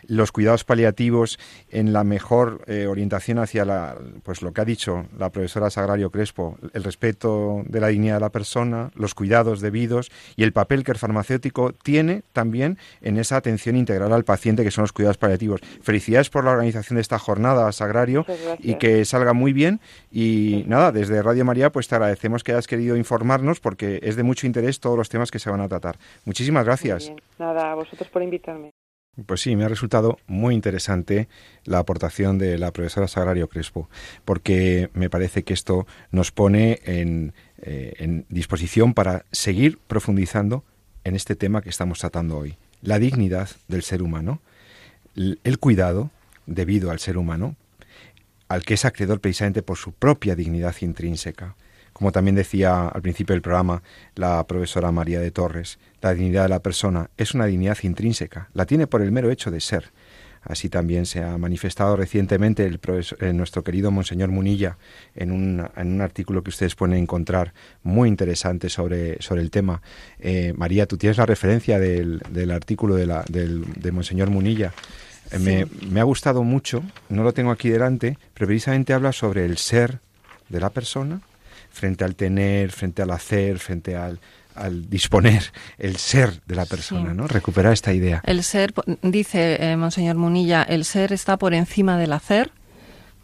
[0.06, 1.38] los cuidados paliativos
[1.70, 6.10] en la mejor eh, orientación hacia la, pues lo que ha dicho la profesora Sagrario
[6.10, 10.84] Crespo, el respeto de la dignidad de la persona, los cuidados debidos y el papel
[10.84, 15.18] que el farmacéutico tiene también en esa atención integral al paciente que son los cuidados
[15.18, 15.60] paliativos.
[15.82, 18.24] Felicidades por la organización de esta jornada, Sagrario,
[18.58, 19.80] y que salga muy bien.
[20.10, 24.22] Y nada, desde Radio María, pues te agradecemos que hayas querido informarnos porque es de
[24.22, 25.98] mucho interés todos los temas que se van a tratar.
[26.24, 27.12] Muchísimas gracias.
[27.38, 28.75] Nada, a vosotros por invitarme.
[29.24, 31.26] Pues sí, me ha resultado muy interesante
[31.64, 33.88] la aportación de la profesora Sagrario Crespo,
[34.26, 40.64] porque me parece que esto nos pone en, eh, disposición para seguir profundizando
[41.04, 44.42] en este tema que estamos tratando hoy, la dignidad del ser humano,
[45.14, 46.10] el cuidado
[46.44, 47.56] debido al ser humano,
[48.48, 51.56] al que es acreedor precisamente por su propia dignidad intrínseca.
[51.94, 53.82] Como también decía al principio del programa
[54.14, 58.64] la profesora María de Torres, la dignidad de la persona es una dignidad intrínseca, la
[58.64, 59.90] tiene por el mero hecho de ser.
[60.42, 62.78] Así también se ha manifestado recientemente el
[63.18, 64.78] eh, nuestro querido Monseñor Munilla
[65.16, 69.82] en un, en un, artículo que ustedes pueden encontrar muy interesante sobre, sobre el tema.
[70.20, 74.72] Eh, María, tú tienes la referencia del, del artículo de, la, del, de Monseñor Munilla.
[75.32, 79.44] Eh, me, me ha gustado mucho, no lo tengo aquí delante, pero precisamente habla sobre
[79.44, 79.98] el ser
[80.48, 81.20] de la persona
[81.76, 84.20] frente al tener, frente al hacer, frente al,
[84.56, 87.26] al disponer, el ser de la persona, ¿no?
[87.26, 88.22] Recuperar esta idea.
[88.24, 92.50] El ser, dice eh, Monseñor Munilla, el ser está por encima del hacer,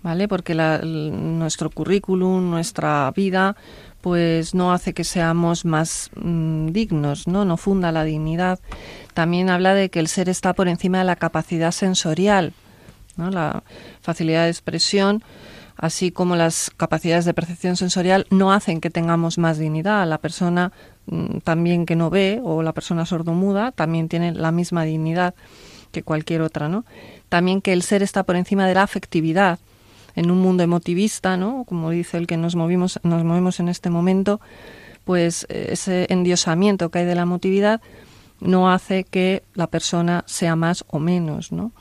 [0.02, 0.28] ¿vale?
[0.28, 3.56] Porque nuestro currículum, nuestra vida,
[4.00, 7.44] pues no hace que seamos más mm, dignos, ¿no?
[7.44, 8.60] No funda la dignidad.
[9.14, 12.52] También habla de que el ser está por encima de la capacidad sensorial,
[13.16, 13.30] ¿no?
[13.30, 13.62] La
[14.00, 15.22] facilidad de expresión
[15.82, 20.06] así como las capacidades de percepción sensorial, no hacen que tengamos más dignidad.
[20.08, 20.70] La persona
[21.06, 25.34] mm, también que no ve o la persona sordomuda también tiene la misma dignidad
[25.90, 26.84] que cualquier otra, ¿no?
[27.28, 29.58] También que el ser está por encima de la afectividad.
[30.14, 31.64] En un mundo emotivista, ¿no?
[31.64, 34.40] Como dice el que nos movimos, nos movemos en este momento,
[35.04, 37.80] pues eh, ese endiosamiento que hay de la emotividad
[38.38, 41.72] no hace que la persona sea más o menos, ¿no?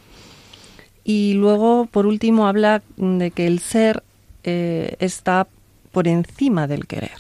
[1.03, 4.03] Y luego, por último, habla de que el ser
[4.43, 5.47] eh, está
[5.91, 7.11] por encima del querer.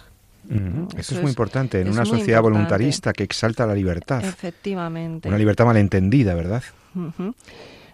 [0.97, 4.23] Eso, es muy importante en una sociedad voluntarista que exalta la libertad.
[4.23, 5.29] Efectivamente.
[5.29, 6.63] Una libertad malentendida, ¿verdad?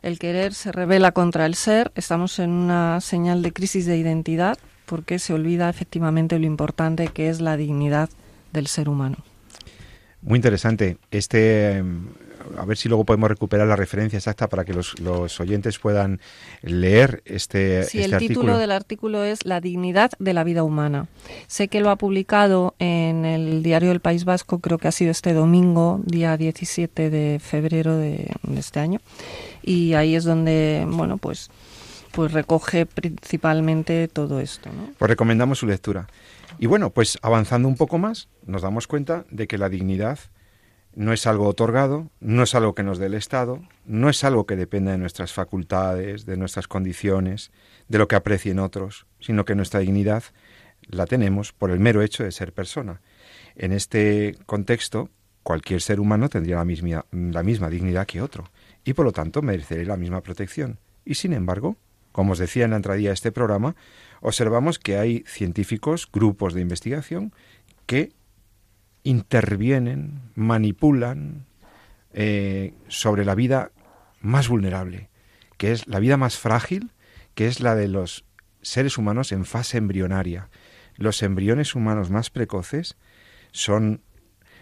[0.02, 1.92] El querer se revela contra el ser.
[1.96, 7.30] Estamos en una señal de crisis de identidad porque se olvida efectivamente lo importante que
[7.30, 8.10] es la dignidad
[8.54, 9.18] del ser humano.
[10.22, 10.98] Muy interesante.
[11.12, 11.84] Este,
[12.58, 16.20] a ver si luego podemos recuperar la referencia exacta para que los, los oyentes puedan
[16.62, 21.08] leer este, sí, este el título del artículo es La dignidad de la vida humana.
[21.48, 25.12] Sé que lo ha publicado en el diario del País Vasco, creo que ha sido
[25.12, 29.00] este domingo, día 17 de febrero de, de este año.
[29.64, 31.50] Y ahí es donde, bueno, pues
[32.18, 34.72] pues recoge principalmente todo esto.
[34.72, 34.90] ¿no?
[34.98, 36.08] Pues recomendamos su lectura.
[36.58, 40.18] Y bueno, pues avanzando un poco más, nos damos cuenta de que la dignidad
[40.98, 44.48] no es algo otorgado, no es algo que nos dé el Estado, no es algo
[44.48, 47.52] que dependa de nuestras facultades, de nuestras condiciones,
[47.88, 50.24] de lo que aprecien otros, sino que nuestra dignidad
[50.88, 53.02] la tenemos por el mero hecho de ser persona.
[53.56, 55.12] En este contexto,
[55.44, 58.50] cualquier ser humano tendría la misma, la misma dignidad que otro
[58.84, 60.80] y por lo tanto merecería la misma protección.
[61.06, 61.78] Y sin embargo,
[62.12, 63.76] como os decía en la entradilla de este programa,
[64.20, 67.34] observamos que hay científicos, grupos de investigación,
[67.86, 68.14] que
[69.08, 71.46] intervienen, manipulan
[72.14, 73.72] eh, sobre la vida
[74.20, 75.10] más vulnerable,
[75.58, 76.92] que es la vida más frágil,
[77.34, 78.26] que es la de los
[78.62, 80.50] seres humanos en fase embrionaria.
[80.96, 82.98] Los embriones humanos más precoces
[83.52, 84.02] son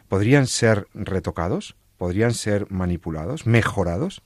[0.10, 4.22] podrían ser retocados, podrían ser manipulados, mejorados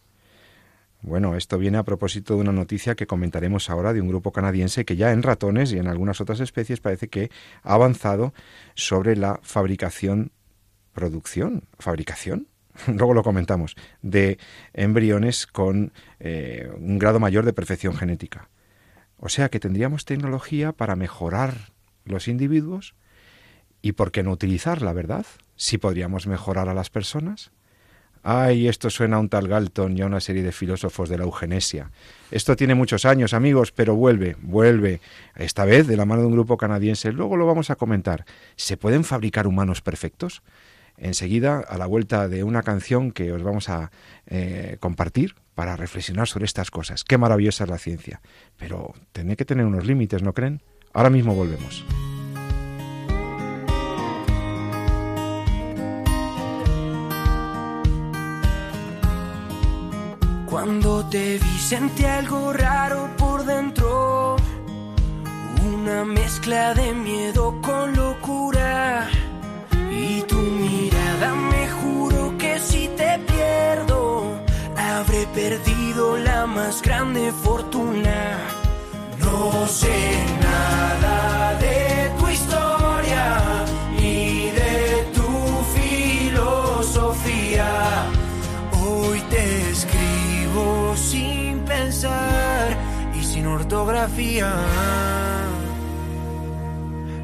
[1.02, 4.84] bueno, esto viene a propósito de una noticia que comentaremos ahora de un grupo canadiense
[4.84, 7.32] que ya en ratones y en algunas otras especies parece que
[7.64, 8.34] ha avanzado
[8.76, 10.32] sobre la fabricación,
[10.94, 12.48] producción, fabricación,
[12.88, 14.40] luego lo comentamos, de
[14.74, 18.50] embriones con eh, un grado mayor de perfección genética.
[19.18, 22.96] O sea que tendríamos tecnología para mejorar los individuos
[23.82, 25.26] y por qué no utilizarla, ¿verdad?
[25.56, 27.52] Si podríamos mejorar a las personas.
[28.32, 31.24] Ay, esto suena a un tal Galton y a una serie de filósofos de la
[31.24, 31.90] eugenesia.
[32.30, 35.02] Esto tiene muchos años, amigos, pero vuelve, vuelve.
[35.36, 37.12] Esta vez de la mano de un grupo canadiense.
[37.12, 38.26] Luego lo vamos a comentar.
[38.56, 40.44] ¿Se pueden fabricar humanos perfectos?
[40.96, 43.90] Enseguida, a la vuelta de una canción que os vamos a
[44.28, 47.04] eh, compartir para reflexionar sobre estas cosas.
[47.04, 48.22] Qué maravillosa es la ciencia.
[48.58, 50.62] Pero tiene que tener unos límites, ¿no creen?
[50.94, 51.84] Ahora mismo volvemos.
[60.50, 64.36] Cuando te vi sentí algo raro por dentro,
[65.76, 69.08] una mezcla de miedo con locura.
[69.92, 74.40] Y tu mirada me juro que si te pierdo,
[74.76, 78.40] habré perdido la más grande fortuna.
[79.20, 81.39] No sé nada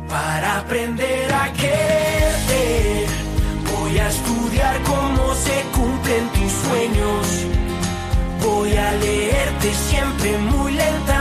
[0.07, 3.05] Para aprender a quererte,
[3.73, 7.45] voy a estudiar cómo se cumplen tus sueños.
[8.43, 11.14] Voy a leerte siempre muy lentamente.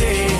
[0.00, 0.39] No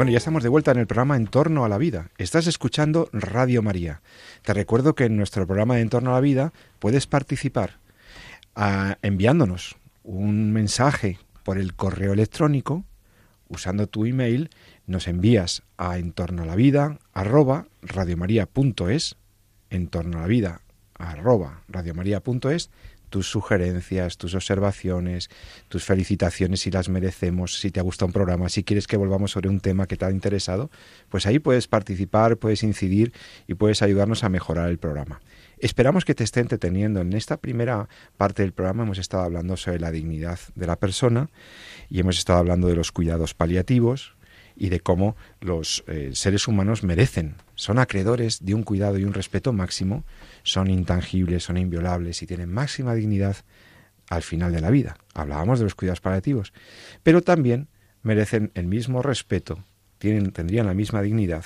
[0.00, 2.08] Bueno, ya estamos de vuelta en el programa En torno a la vida.
[2.16, 4.00] Estás escuchando Radio María.
[4.40, 7.80] Te recuerdo que en nuestro programa En torno a la vida puedes participar.
[8.54, 12.86] a- enviándonos un mensaje por el correo electrónico,
[13.50, 14.48] usando tu email,
[14.86, 19.16] nos envías a entorno a la vida arroba radiomaria.es,
[19.68, 20.62] entorno a la vida
[20.94, 22.70] arroba radiomaria.es,
[23.10, 25.28] tus sugerencias, tus observaciones,
[25.68, 29.32] tus felicitaciones si las merecemos, si te ha gustado un programa, si quieres que volvamos
[29.32, 30.70] sobre un tema que te ha interesado,
[31.10, 33.12] pues ahí puedes participar, puedes incidir
[33.46, 35.20] y puedes ayudarnos a mejorar el programa.
[35.58, 37.02] Esperamos que te esté entreteniendo.
[37.02, 41.28] En esta primera parte del programa hemos estado hablando sobre la dignidad de la persona
[41.90, 44.14] y hemos estado hablando de los cuidados paliativos
[44.56, 49.14] y de cómo los eh, seres humanos merecen, son acreedores de un cuidado y un
[49.14, 50.04] respeto máximo,
[50.42, 53.36] son intangibles, son inviolables y tienen máxima dignidad
[54.08, 54.96] al final de la vida.
[55.14, 56.52] Hablábamos de los cuidados paliativos,
[57.02, 57.68] pero también
[58.02, 59.64] merecen el mismo respeto,
[59.98, 61.44] tienen, tendrían la misma dignidad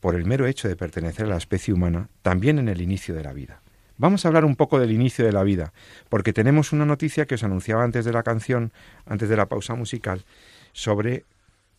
[0.00, 3.22] por el mero hecho de pertenecer a la especie humana, también en el inicio de
[3.22, 3.60] la vida.
[3.98, 5.72] Vamos a hablar un poco del inicio de la vida,
[6.08, 8.72] porque tenemos una noticia que os anunciaba antes de la canción,
[9.06, 10.24] antes de la pausa musical,
[10.72, 11.24] sobre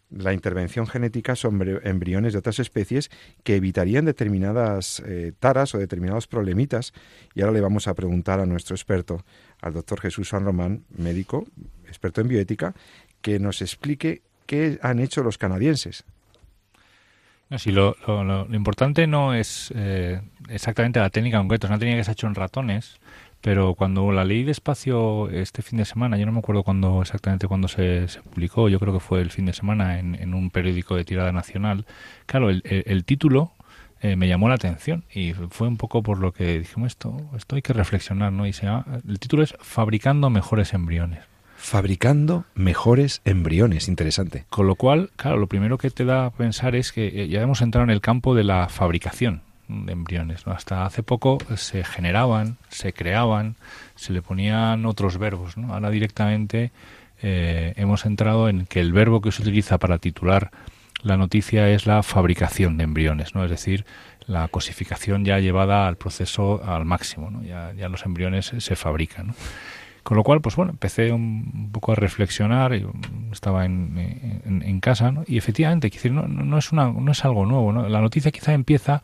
[0.10, 3.10] la intervención genética sobre embriones de otras especies
[3.44, 6.94] que evitarían determinadas eh, taras o determinados problemitas.
[7.34, 9.24] Y ahora le vamos a preguntar a nuestro experto,
[9.62, 11.46] al doctor Jesús San Román, médico,
[11.88, 12.74] experto en bioética,
[13.22, 16.06] que nos explique qué han hecho los canadienses.
[17.66, 17.96] Lo,
[18.52, 22.28] importante no es eh, exactamente la técnica concreta, es una técnica que se ha hecho
[22.28, 23.00] en ratones,
[23.42, 27.48] pero cuando la leí despacio este fin de semana, yo no me acuerdo cuándo exactamente
[27.48, 30.50] cuándo se, se publicó, yo creo que fue el fin de semana en, en un
[30.50, 31.86] periódico de tirada nacional,
[32.26, 33.52] claro, el, el- el título
[34.02, 37.56] eh, me llamó la atención y fue un poco por lo que dijimos esto, esto
[37.56, 38.46] hay que reflexionar, ¿no?
[38.46, 41.20] Y se llama- el título es Fabricando mejores embriones.
[41.56, 44.46] Fabricando mejores embriones, interesante.
[44.50, 47.42] Con lo cual, claro, lo primero que te da a pensar es que eh, ya
[47.42, 50.46] hemos entrado en el campo de la fabricación de embriones.
[50.48, 50.54] ¿no?
[50.54, 53.56] Hasta hace poco se generaban, se creaban,
[53.96, 55.58] se le ponían otros verbos.
[55.58, 55.74] ¿no?
[55.74, 56.72] Ahora directamente
[57.22, 60.52] eh, hemos entrado en que el verbo que se utiliza para titular
[61.04, 63.44] la noticia es la fabricación de embriones, ¿no?
[63.44, 63.86] es decir,
[64.26, 67.30] la cosificación ya llevada al proceso al máximo.
[67.30, 67.44] ¿no?
[67.44, 69.28] Ya, ya los embriones se fabrican.
[69.28, 69.34] ¿no?
[70.04, 72.72] Con lo cual, pues bueno, empecé un, poco a reflexionar,
[73.32, 73.94] estaba en,
[74.64, 75.24] en- casa, ¿no?
[75.28, 77.90] y efectivamente, decir, no- no es una, no es algo nuevo, ¿no?
[77.90, 79.02] La noticia quizá empieza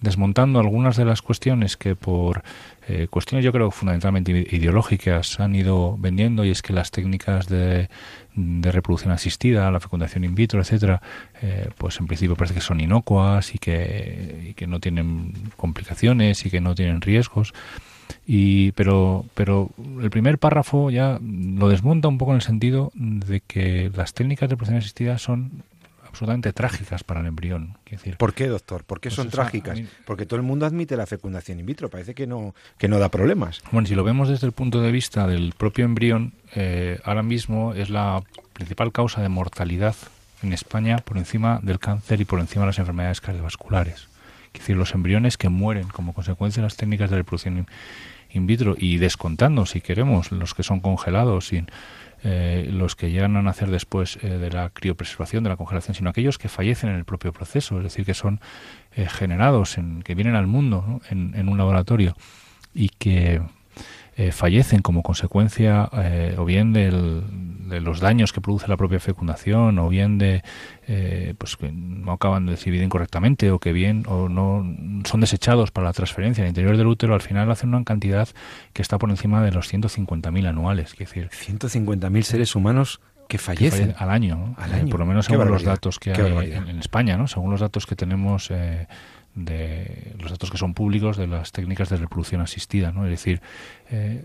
[0.00, 2.42] desmontando algunas de las cuestiones que por
[2.88, 7.48] eh, cuestiones yo creo fundamentalmente ide- ideológicas han ido vendiendo y es que las técnicas
[7.48, 7.88] de,
[8.34, 11.02] de reproducción asistida, la fecundación in vitro, etcétera,
[11.42, 16.44] eh, pues en principio parece que son inocuas y que, y que no tienen complicaciones
[16.46, 17.52] y que no tienen riesgos.
[18.26, 19.70] Y pero pero
[20.02, 24.48] el primer párrafo ya lo desmonta un poco en el sentido de que las técnicas
[24.48, 25.62] de reproducción asistida son
[26.10, 28.84] absolutamente trágicas para el embrión decir ¿Por qué, doctor?
[28.84, 29.78] ¿Por qué Pues son esa- trágicas?
[29.78, 32.98] mí- Porque todo el mundo admite la fecundación in vitro, parece que no, que no
[32.98, 33.62] da problemas.
[33.72, 37.74] Bueno, si lo vemos desde el punto de vista del propio embrión, eh, ahora mismo
[37.74, 39.94] es la principal causa de mortalidad
[40.42, 44.08] en España por encima del cáncer y por encima de las enfermedades cardiovasculares.
[44.52, 47.66] Es decir, los embriones que mueren como consecuencia de las técnicas de reproducción in,
[48.32, 51.64] in vitro y descontando, si queremos, los que son congelados y
[52.22, 56.10] eh, los que llegan a nacer después eh, de la criopreservación, de la congelación, sino
[56.10, 58.40] aquellos que fallecen en el propio proceso, es decir, que son
[58.94, 62.14] eh, generados, en, que vienen al mundo en, en un laboratorio
[62.74, 63.40] y que
[64.20, 67.22] eh, fallecen como consecuencia eh, o bien del-
[67.70, 70.42] de los daños que produce la propia fecundación o bien de
[70.88, 74.64] eh, pues que no acaban de recibir incorrectamente o que bien o no
[75.04, 78.28] son desechados para la transferencia al interior del útero al final hacen una cantidad
[78.72, 83.92] que está por encima de los 150.000 anuales es decir 150.000 seres humanos que fallecen.
[83.92, 84.54] falle- al año, ¿no?
[84.58, 84.88] Al año.
[84.90, 87.28] por lo menos según los datos que hay en, en España, ¿no?
[87.28, 88.88] Según los datos que tenemos eh,
[89.34, 93.04] de los datos que son públicos de las técnicas de reproducción asistida, ¿no?
[93.04, 93.40] Es decir,
[93.90, 94.24] eh,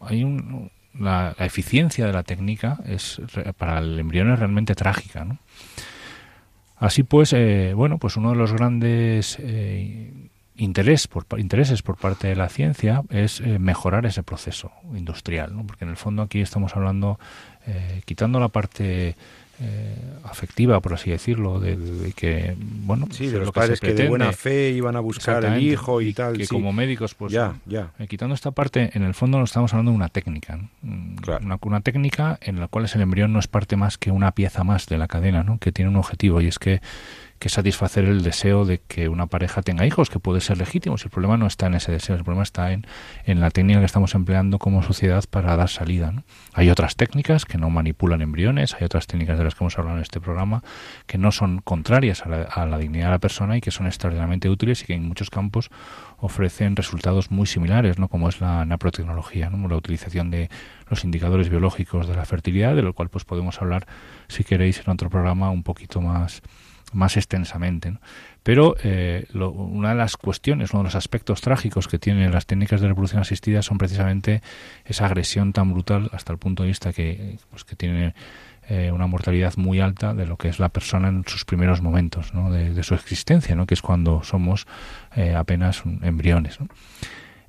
[0.00, 0.24] hay
[0.98, 3.20] la, eficiencia de la técnica es
[3.56, 5.38] para el embrión es realmente trágica, ¿no?
[6.82, 10.28] Así pues, eh, bueno, pues uno de los grandes eh,
[11.08, 15.64] por, intereses por parte de la ciencia es eh, mejorar ese proceso industrial, ¿no?
[15.64, 17.20] porque en el fondo aquí estamos hablando,
[18.04, 19.14] quitando la parte
[19.60, 19.94] eh,
[20.24, 23.80] afectiva, por así decirlo, de, de que, bueno, Sí, pues de lo los que padres
[23.80, 26.36] que de pretende- buena fe iban a buscar el hijo y, tal.
[26.36, 26.54] que sí.
[26.54, 27.92] como médicos, pues ya, ya.
[27.98, 30.56] eh, quitando esta parte, en el fondo no estamos hablando de una técnica.
[30.82, 31.16] ¿no?
[31.20, 31.44] Claro.
[31.44, 34.64] Una, una técnica en la cual el embrión no es parte más que una pieza
[34.64, 35.58] más de la cadena, ¿no?
[35.58, 36.80] que tiene un objetivo y es que,
[37.42, 40.96] que satisfacer el deseo de que una pareja tenga hijos, que puede ser legítimo.
[40.96, 42.86] Si el problema no está en ese deseo, el problema está en,
[43.24, 46.14] en la técnica que estamos empleando como sociedad para dar salida.
[46.52, 49.96] Hay otras técnicas que no manipulan embriones, hay otras técnicas de las que hemos hablado
[49.96, 50.62] en este programa
[51.06, 53.88] que no son contrarias a la, a la dignidad de la persona y que son
[53.88, 55.68] extraordinariamente útiles y que en muchos campos
[56.18, 58.06] ofrecen resultados muy similares, ¿no?
[58.06, 59.66] como es la naprotecnología, ¿no?
[59.66, 60.48] la utilización de
[60.88, 63.88] los indicadores biológicos de la fertilidad, de lo cual pues podemos hablar,
[64.28, 66.42] si queréis, en otro programa un poquito más
[66.92, 67.96] más extensamente.
[68.42, 72.80] Pero eh, una de las cuestiones, uno de los aspectos trágicos que tienen las técnicas
[72.80, 74.42] de reproducción asistida son precisamente
[74.84, 78.14] esa agresión tan brutal hasta el punto de vista que, pues, que tiene
[78.68, 82.32] eh, una mortalidad muy alta de lo que es la persona en sus primeros momentos
[82.32, 84.66] de, su existencia, que es cuando somos
[85.16, 86.58] eh, apenas embriones.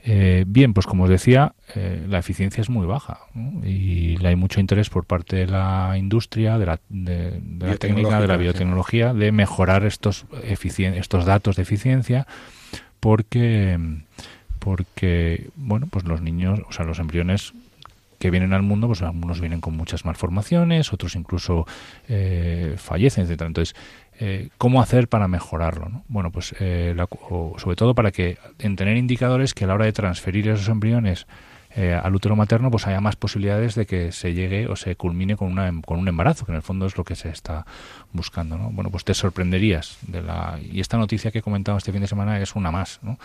[0.06, 3.20] Eh, bien, pues como os decía, eh, la eficiencia es muy baja
[3.64, 8.28] y hay mucho interés por parte de la industria, de la, de, la técnica, de
[8.28, 12.28] la biotecnología, de mejorar estos, estos datos de eficiencia
[13.00, 13.80] porque,
[14.60, 17.54] porque, bueno, pues los niños, o sea, los embriones
[18.24, 21.68] que vienen al mundo, pues algunos vienen con muchas malformaciones, otros incluso
[22.08, 23.42] eh, fallecen, etc.
[23.42, 23.76] Entonces,
[24.20, 25.90] eh, ¿cómo hacer para mejorarlo?
[25.90, 26.04] ¿no?
[26.08, 26.96] Bueno, pues eh,
[27.58, 31.28] sobre todo para que en tener indicadores que a la hora de transferir esos embriones
[31.76, 35.36] eh, al útero materno, pues haya más posibilidades de que se llegue o se culmine
[35.36, 37.66] con, una, con un embarazo, que en el fondo es lo que se está
[38.12, 38.58] buscando.
[38.58, 38.70] ¿no?
[38.70, 42.08] Bueno, pues te sorprenderías de la y esta noticia que he comentado este fin de
[42.08, 43.18] semana es una más, ¿no?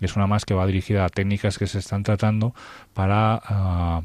[0.00, 2.54] Es una más que va dirigida a técnicas que se están tratando
[2.94, 4.02] para ah,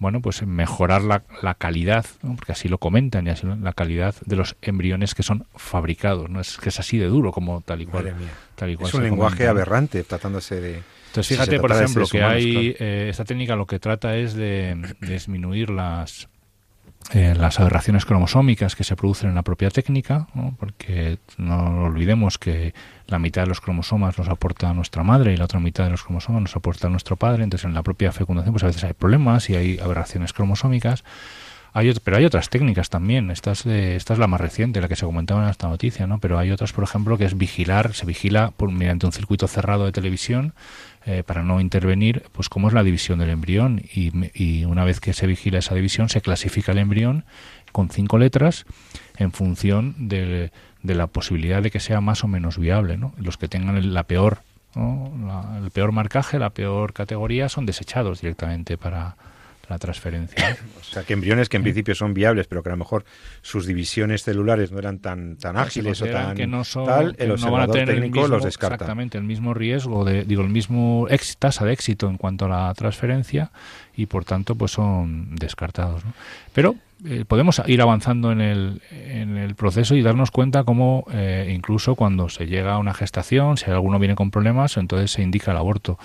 [0.00, 4.34] bueno, pues mejorar la, la calidad, porque así lo comentan, y así la calidad de
[4.34, 6.40] los embriones que son fabricados, ¿no?
[6.40, 8.14] Es que es así de duro como tal y cual.
[8.54, 10.82] Tal y cual es un lenguaje aberrante tratándose de...
[11.08, 15.68] Entonces fíjate, por ejemplo, que hay eh, esta técnica lo que trata es de disminuir
[15.68, 16.28] las
[17.12, 20.28] eh, las aberraciones cromosómicas que se producen en la propia técnica,
[20.58, 22.72] porque no olvidemos que
[23.08, 26.04] la mitad de los cromosomas nos aporta nuestra madre y la otra mitad de los
[26.04, 29.50] cromosomas nos aporta nuestro padre, entonces en la propia fecundación pues a veces hay problemas
[29.50, 31.02] y hay aberraciones cromosómicas.
[31.72, 33.30] Hay, pero hay otras técnicas también.
[33.30, 36.18] Esta es, esta es la más reciente, la que se comentaba en esta noticia, ¿no?
[36.18, 39.84] Pero hay otras, por ejemplo, que es vigilar, se vigila por, mediante un circuito cerrado
[39.84, 40.52] de televisión
[41.06, 43.82] eh, para no intervenir, pues cómo es la división del embrión.
[43.94, 47.24] Y, y, una vez que se vigila esa división, se clasifica el embrión
[47.72, 48.66] con cinco letras
[49.16, 52.96] en función de, de la posibilidad de que sea más o menos viable.
[52.96, 53.14] ¿no?
[53.18, 54.38] Los que tengan la peor,
[54.76, 59.16] el peor marcaje, la peor categoría, son desechados directamente para,
[59.70, 60.56] la transferencia.
[60.80, 63.04] O sea, que embriones que en principio son viables, pero que a lo mejor
[63.42, 67.30] sus divisiones celulares no eran tan, tan ágiles o tan que no son, tal, el
[67.30, 68.74] observador técnico los descarta.
[68.74, 71.06] Exactamente, el mismo riesgo, de, digo, el mismo
[71.38, 73.52] tasa de éxito en cuanto a la transferencia
[73.94, 76.02] y por tanto pues son descartados.
[76.52, 81.52] Pero eh, podemos ir avanzando en el, en el proceso y darnos cuenta cómo eh,
[81.54, 85.52] incluso cuando se llega a una gestación, si alguno viene con problemas, entonces se indica
[85.52, 85.98] el aborto.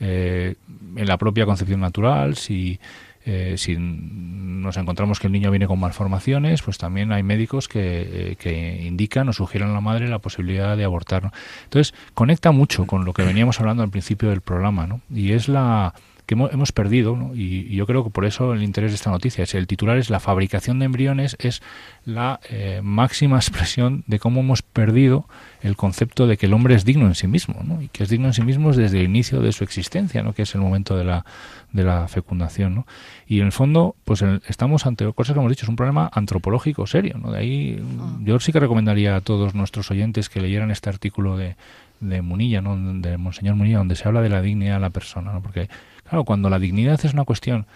[0.00, 0.56] Eh,
[0.96, 2.80] en la propia concepción natural, si
[3.24, 8.32] eh, si nos encontramos que el niño viene con malformaciones, pues también hay médicos que,
[8.32, 11.30] eh, que indican o sugieren a la madre la posibilidad de abortar.
[11.64, 15.00] Entonces, conecta mucho con lo que veníamos hablando al principio del programa, ¿no?
[15.10, 15.94] Y es la
[16.34, 17.34] que hemos perdido, ¿no?
[17.34, 20.10] y, yo creo que por eso el interés de esta noticia es el titular es
[20.10, 21.62] la fabricación de embriones es
[22.04, 25.26] la eh, máxima expresión de cómo hemos perdido
[25.62, 27.80] el concepto de que el hombre es digno en sí mismo, ¿no?
[27.80, 30.32] y que es digno en sí mismo desde el inicio de su existencia, ¿no?
[30.32, 31.24] que es el momento de la,
[31.72, 32.74] de la fecundación.
[32.74, 32.86] ¿no?
[33.26, 36.86] Y en el fondo, pues estamos ante cosas que hemos dicho, es un problema antropológico
[36.86, 37.18] serio.
[37.18, 37.30] ¿no?
[37.32, 38.18] De ahí ah.
[38.22, 41.56] yo sí que recomendaría a todos nuestros oyentes que leyeran este artículo de,
[42.02, 42.76] de Munilla, ¿no?
[43.00, 45.40] de Monseñor Munilla, donde se habla de la dignidad de la persona, ¿no?
[45.42, 45.68] porque
[46.04, 47.66] claro, cuando la dignidad es una cuestión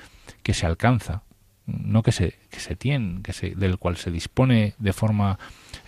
[0.43, 1.23] que se alcanza,
[1.67, 5.39] no que se, que se tiene, que se, del cual se dispone de forma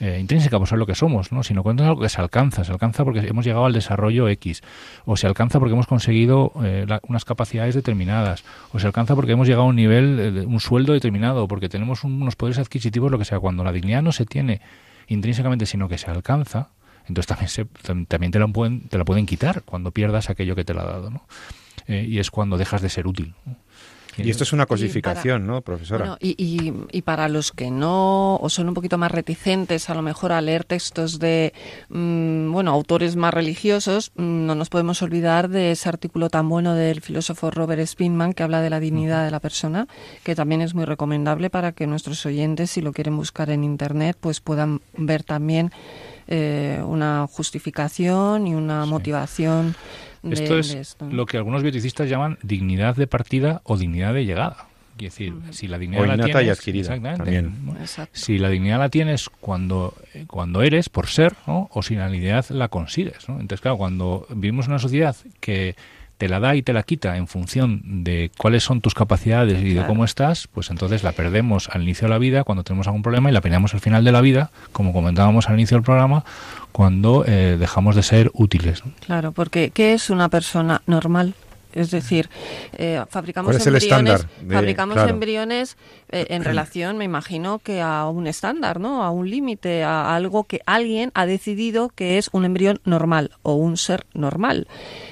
[0.01, 1.43] eh, intrínseca por ser lo que somos, ¿no?
[1.43, 4.63] sino cuando es algo que se alcanza, se alcanza porque hemos llegado al desarrollo X,
[5.05, 9.47] o se alcanza porque hemos conseguido eh, unas capacidades determinadas, o se alcanza porque hemos
[9.47, 13.41] llegado a un nivel, un sueldo determinado, porque tenemos unos poderes adquisitivos, lo que sea.
[13.41, 14.61] Cuando la dignidad no se tiene
[15.09, 16.71] intrínsecamente, sino que se alcanza,
[17.09, 17.65] entonces también, se,
[18.07, 20.87] también te, la pueden, te la pueden quitar cuando pierdas aquello que te la ha
[20.87, 21.11] dado.
[21.11, 21.27] ¿no?
[21.87, 23.35] Eh, y es cuando dejas de ser útil.
[24.25, 26.17] Y esto es una cosificación, ¿no, profesora?
[26.21, 26.35] y,
[26.91, 30.41] y, para los que no, o son un poquito más reticentes a lo mejor a
[30.41, 31.53] leer textos de,
[31.89, 36.75] mm, bueno, autores más religiosos, mm, no nos podemos olvidar de ese artículo tan bueno
[36.75, 39.87] del filósofo Robert Spinman que habla de la dignidad de la persona,
[40.25, 44.17] que también es muy recomendable para que nuestros oyentes, si lo quieren buscar en Internet,
[44.21, 45.71] pues puedan ver también
[46.29, 49.75] eh, una justificación y una motivación
[50.23, 54.67] esto es lo que algunos bioticistas llaman dignidad de partida o dignidad de llegada.
[54.97, 56.95] Quiero decir, si la dignidad la tienes, y adquirida.
[56.97, 57.51] Exactamente.
[58.13, 61.69] Si la dignidad la tienes cuando, eh, cuando eres, por ser, ¿no?
[61.73, 63.29] o si la dignidad la consigues.
[63.29, 63.35] ¿no?
[63.35, 65.77] Entonces, claro, cuando vivimos en una sociedad que
[66.19, 69.73] te la da y te la quita en función de cuáles son tus capacidades y
[69.73, 73.03] de cómo estás, pues entonces la perdemos al inicio de la vida cuando tenemos algún
[73.03, 76.25] problema y la perdemos al final de la vida, como comentábamos al inicio del programa,
[76.73, 78.83] cuando eh, dejamos de ser útiles.
[79.07, 81.35] Claro, porque ¿qué es una persona normal?
[81.73, 82.29] Es decir,
[82.73, 85.77] eh, fabricamos embriones, fabricamos embriones
[86.09, 89.05] eh, en relación, me imagino, que a un estándar, ¿no?
[89.05, 93.55] A un límite, a algo que alguien ha decidido que es un embrión normal o
[93.55, 94.67] un ser normal.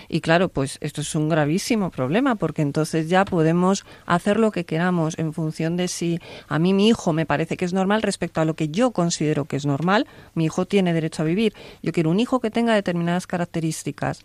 [0.09, 4.65] Y claro, pues esto es un gravísimo problema porque entonces ya podemos hacer lo que
[4.65, 8.41] queramos en función de si a mí mi hijo me parece que es normal respecto
[8.41, 10.07] a lo que yo considero que es normal.
[10.35, 11.55] Mi hijo tiene derecho a vivir.
[11.83, 14.25] Yo quiero un hijo que tenga determinadas características.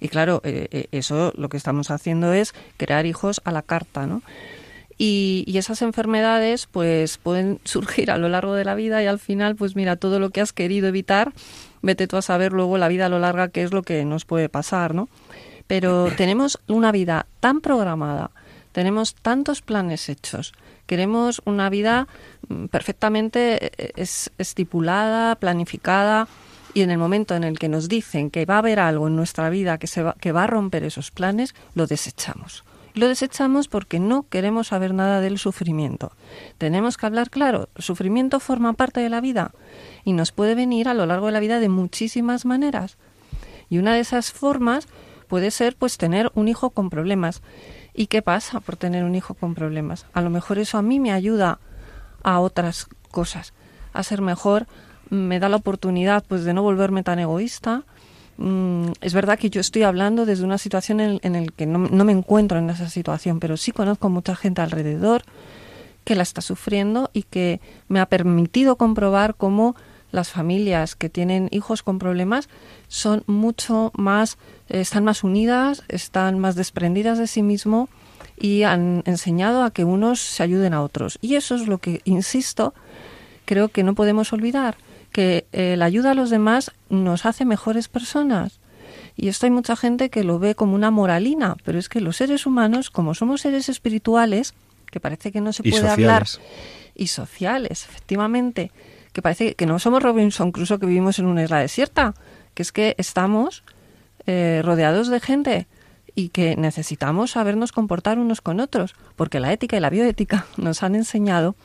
[0.00, 4.06] Y claro, eh, eh, eso lo que estamos haciendo es crear hijos a la carta,
[4.06, 4.22] ¿no?
[5.00, 9.20] Y, y, esas enfermedades pues pueden surgir a lo largo de la vida y al
[9.20, 11.32] final pues mira todo lo que has querido evitar
[11.82, 14.24] vete tú a saber luego la vida a lo larga qué es lo que nos
[14.24, 15.08] puede pasar no
[15.66, 18.30] pero tenemos una vida tan programada
[18.72, 20.52] tenemos tantos planes hechos
[20.86, 22.08] queremos una vida
[22.48, 24.06] mm, perfectamente eh,
[24.38, 26.28] estipulada planificada
[26.74, 29.16] y en el momento en el que nos dicen que va a haber algo en
[29.16, 32.64] nuestra vida que, se va, que va a romper esos planes, lo desechamos.
[32.98, 36.10] Lo desechamos porque no queremos saber nada del sufrimiento.
[36.58, 39.52] Tenemos que hablar claro, el sufrimiento forma parte de la vida
[40.02, 42.96] y nos puede venir a lo largo de la vida de muchísimas maneras.
[43.70, 44.88] Y una de esas formas
[45.28, 47.40] puede ser pues tener un hijo con problemas.
[47.94, 50.04] ¿Y qué pasa por tener un hijo con problemas?
[50.12, 51.60] A lo mejor eso a mí me ayuda
[52.24, 53.54] a otras cosas,
[53.92, 54.66] a ser mejor,
[55.08, 57.84] me da la oportunidad pues de no volverme tan egoísta.
[58.38, 62.12] Mm, es verdad que yo estoy hablando desde una situación en, la que no, me
[62.12, 65.24] encuentro en esa situación, pero sí conozco mucha gente alrededor
[66.04, 69.74] que la está sufriendo y que me ha permitido comprobar cómo
[70.12, 72.48] las familias que tienen hijos con problemas
[72.86, 77.88] son mucho más, están más unidas, están más desprendidas de sí mismo
[78.38, 81.18] y han enseñado a que unos se ayuden a otros.
[81.20, 82.72] Y eso es lo que, insisto,
[83.44, 84.76] creo que no podemos olvidar
[85.18, 88.60] que eh, la ayuda a los demás nos hace mejores personas.
[89.16, 92.18] Y esto hay mucha gente que lo ve como una moralina, pero es que los
[92.18, 94.54] seres humanos, como somos seres espirituales,
[94.92, 96.28] que parece que no se puede hablar,
[96.94, 98.70] y sociales, efectivamente,
[99.12, 102.14] que parece que no somos Robinson Crusoe que vivimos en una isla desierta,
[102.54, 103.64] que es que estamos
[104.28, 105.66] eh, rodeados de gente
[106.14, 110.84] y que necesitamos sabernos comportar unos con otros, porque la ética y la bioética nos
[110.84, 111.56] han enseñado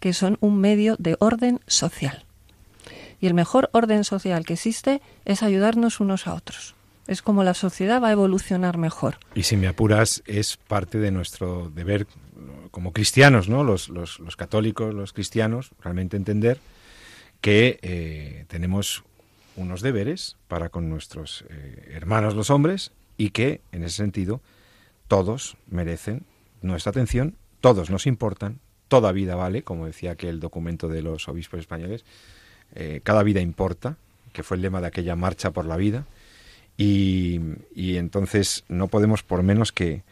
[0.00, 2.25] que son un medio de orden social.
[3.20, 6.74] Y el mejor orden social que existe es ayudarnos unos a otros.
[7.06, 9.18] Es como la sociedad va a evolucionar mejor.
[9.34, 12.06] Y si me apuras, es parte de nuestro deber
[12.70, 13.64] como cristianos, ¿no?
[13.64, 16.58] Los, los, católicos, los cristianos, realmente entender
[17.40, 19.04] que eh, tenemos
[19.56, 24.40] unos deberes para con nuestros eh, hermanos los hombres y que, en ese sentido,
[25.08, 26.24] todos merecen
[26.60, 31.60] nuestra atención, todos nos importan, toda vida vale, como decía aquel documento de los obispos
[31.60, 32.04] españoles,
[32.74, 33.96] eh, cada vida importa,
[34.32, 36.04] que fue el lema de aquella marcha por la vida,
[36.76, 37.40] y,
[37.74, 40.02] entonces no podemos por menos que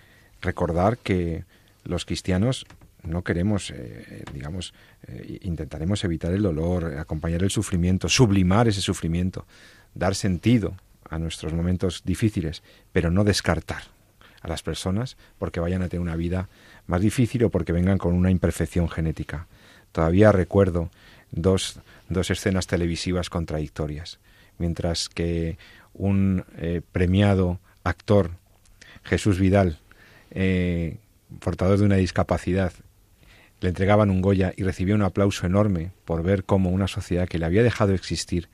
[0.41, 1.45] recordar que
[1.85, 2.67] los cristianos
[3.03, 4.73] no queremos, eh, digamos,
[5.07, 9.47] eh, intentaremos evitar el dolor, acompañar el sufrimiento, sublimar ese sufrimiento,
[9.95, 10.75] dar sentido
[11.11, 13.83] a nuestros momentos difíciles, pero no descartar
[14.41, 16.49] a las personas porque vayan a tener una vida
[16.87, 19.47] más difícil o porque vengan con una imperfección genética.
[19.93, 20.91] Todavía recuerdo
[21.31, 24.21] dos, dos escenas televisivas contradictorias.
[24.59, 25.59] Mientras que
[25.93, 28.33] un eh, premiado actor,
[29.03, 29.79] Jesús Vidal,
[30.31, 30.99] eh,
[31.41, 32.73] portador de una discapacidad,
[33.61, 37.39] le entregaban un Goya y recibía un aplauso enorme por ver cómo una sociedad que
[37.39, 38.49] le había dejado existir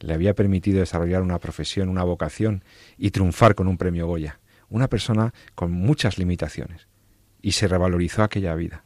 [0.00, 2.64] le había permitido desarrollar una profesión, una vocación
[2.96, 4.38] y triunfar con un premio Goya.
[4.70, 6.86] Una persona con muchas limitaciones.
[7.42, 8.84] Y se revalorizó aquella vida.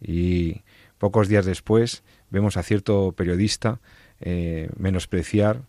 [0.00, 0.62] Y
[0.98, 3.80] pocos días después vemos a cierto periodista
[4.20, 5.62] eh, menospreciar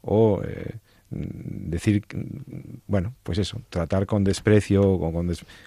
[0.00, 0.78] o eh,
[1.10, 2.04] decir,
[2.86, 5.12] bueno, pues eso, tratar con desprecio o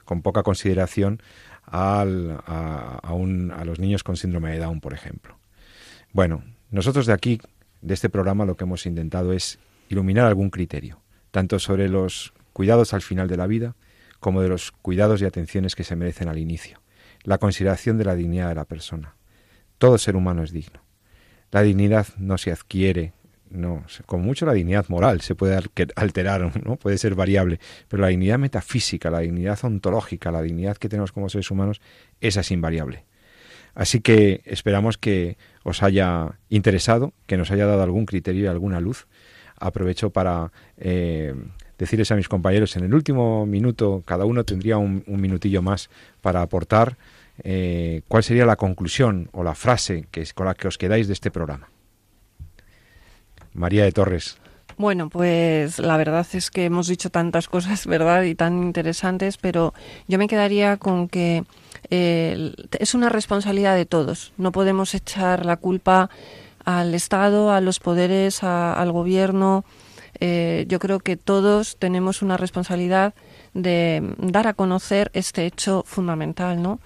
[0.05, 1.21] con, poca consideración
[1.63, 5.37] al, a, a, los niños con síndrome de Down, por ejemplo.
[6.13, 7.39] Bueno, nosotros de aquí,
[7.81, 12.93] de este programa, lo que hemos intentado es iluminar algún criterio, tanto sobre los cuidados
[12.93, 13.75] al final de la vida,
[14.19, 16.81] como de los cuidados y atenciones que se merecen al inicio,
[17.23, 19.14] la consideración de la dignidad de la persona,
[19.85, 20.81] todo ser humano es digno.
[21.51, 23.13] La dignidad no se adquiere
[23.51, 25.55] no, con mucho la dignidad moral se puede
[25.95, 26.75] alterar, ¿no?
[26.77, 31.29] puede ser variable, pero la dignidad metafísica, la dignidad ontológica, la dignidad que tenemos como
[31.29, 31.81] seres humanos,
[32.19, 33.05] esa es invariable.
[33.75, 38.79] Así que esperamos que os haya interesado, que nos haya dado algún criterio y alguna
[38.79, 39.05] luz.
[39.57, 41.35] Aprovecho para eh,
[41.77, 45.89] decirles a mis compañeros, en el último minuto, cada uno tendría un, minutillo más
[46.21, 46.97] para aportar
[47.43, 51.07] eh, cuál sería la conclusión o la frase que es con la que os quedáis
[51.07, 51.69] de este programa.
[53.53, 54.37] María de Torres.
[54.77, 58.23] Bueno, pues la verdad es que hemos dicho tantas cosas, ¿verdad?
[58.23, 59.73] Y tan interesantes, pero
[60.07, 61.43] yo me quedaría con que
[61.89, 64.33] eh, es una responsabilidad de todos.
[64.37, 66.09] No podemos echar la culpa
[66.65, 69.63] al Estado, a los poderes, al gobierno.
[70.19, 73.13] Eh, yo creo que todos tenemos una responsabilidad
[73.53, 76.79] de dar a conocer este hecho fundamental, ¿no?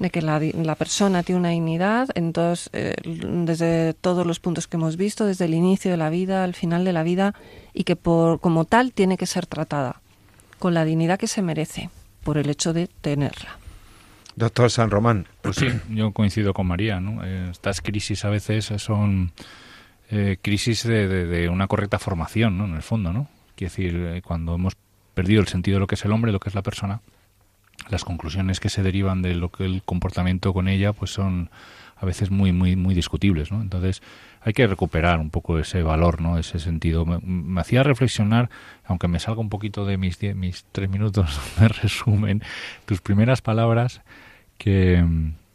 [0.00, 2.32] De que la, la, persona tiene una dignidad en
[2.72, 6.54] eh, desde todos los puntos que hemos visto, desde el inicio de la vida al
[6.54, 7.34] final de la vida,
[7.74, 10.00] y que por, como tal tiene que ser tratada
[10.58, 11.90] con la dignidad que se merece
[12.24, 13.58] por el hecho de tenerla.
[14.36, 15.26] Doctor San Román.
[15.42, 16.98] Pues sí, yo coincido con María.
[16.98, 17.22] ¿no?
[17.22, 19.32] Eh, estas crisis a veces son
[20.10, 22.64] eh, crisis de, de, una correcta formación, ¿no?
[22.64, 23.12] en el fondo.
[23.12, 23.28] ¿no?
[23.54, 24.78] Quiere decir, cuando hemos
[25.12, 27.02] perdido el sentido de lo que es el hombre, lo que es la persona,
[27.88, 31.50] las conclusiones que se derivan de lo que el comportamiento con ella pues son
[31.96, 33.60] a veces muy muy muy discutibles ¿no?
[33.60, 34.02] entonces
[34.42, 38.50] hay que recuperar un poco ese valor no ese sentido me, hacía reflexionar
[38.84, 42.42] aunque me salga un poquito de mis mis tres minutos de resumen
[42.86, 44.02] tus primeras palabras
[44.58, 45.04] que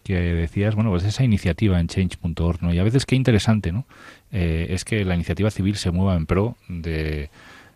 [0.05, 2.71] que decías, bueno, pues esa iniciativa en change.org, ¿no?
[2.71, 3.85] Y a veces qué interesante, ¿no?
[4.31, 7.31] Eh, es que la iniciativa civil se mueva en pro de,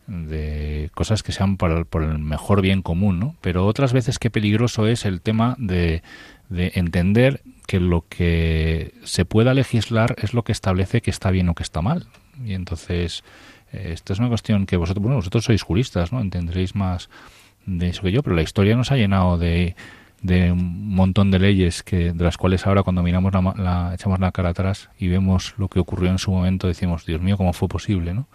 [0.09, 3.35] de cosas que sean por por el, mejor bien común, ¿no?
[3.41, 6.01] Pero otras veces qué peligroso es el tema de,
[6.49, 11.49] de entender que lo que se pueda legislar es lo que establece que está bien
[11.49, 12.07] o que está mal.
[12.43, 13.23] Y entonces,
[13.71, 16.19] eh, esto es una cuestión que vosotros, bueno, vosotros sois juristas, ¿no?
[16.19, 17.09] Entenderéis más
[17.67, 19.75] de eso que yo, pero la historia nos ha llenado de,
[20.21, 24.19] de un montón de leyes que de las cuales ahora cuando miramos la, la, echamos
[24.19, 27.53] la cara atrás y vemos lo que ocurrió en su momento decimos Dios mío cómo
[27.53, 28.27] fue posible no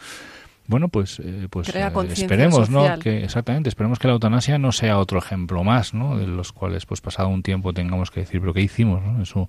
[0.67, 2.99] bueno, pues, eh, pues eh, esperemos, ¿no?
[2.99, 6.17] Que exactamente, esperemos que la eutanasia no sea otro ejemplo más, ¿no?
[6.17, 9.19] De los cuales, pues, pasado un tiempo tengamos que decir, pero qué hicimos, ¿no?
[9.19, 9.49] En su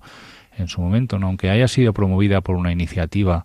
[0.58, 1.26] en su momento, ¿no?
[1.26, 3.44] Aunque haya sido promovida por una iniciativa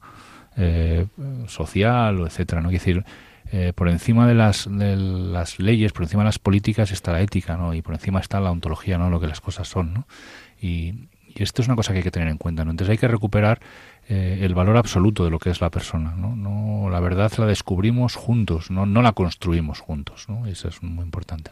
[0.56, 1.08] eh,
[1.48, 2.70] social o etcétera, ¿no?
[2.70, 3.06] Quiere decir,
[3.76, 7.58] por encima de las, de las leyes, por encima de las políticas está la ética,
[7.58, 7.74] ¿no?
[7.74, 9.10] Y por encima está la ontología, ¿no?
[9.10, 10.08] Lo que las cosas son, ¿no?
[10.62, 12.72] Y, y esto es una cosa que hay que tener en cuenta, ¿no?
[12.72, 13.60] Entonces hay que recuperar
[14.14, 16.36] eh, el valor absoluto de lo que es la persona, ¿no?
[16.36, 20.48] no la verdad la descubrimos juntos, no, no la construimos juntos, ¿no?
[20.48, 21.52] Eso es muy importante.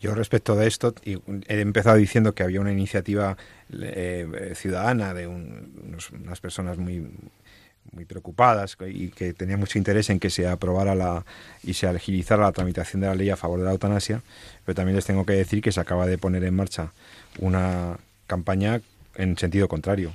[0.00, 3.36] Yo respecto de esto, he empezado diciendo que había una iniciativa
[3.72, 7.10] eh, ciudadana de unas personas muy
[7.90, 11.24] muy preocupadas y que tenía mucho interés en que se aprobara la
[11.64, 14.22] y se agilizara la tramitación de la ley a favor de la eutanasia,
[14.64, 16.92] pero también les tengo que decir que se acaba de poner en marcha
[17.40, 18.80] una campaña
[19.16, 20.12] en sentido contrario.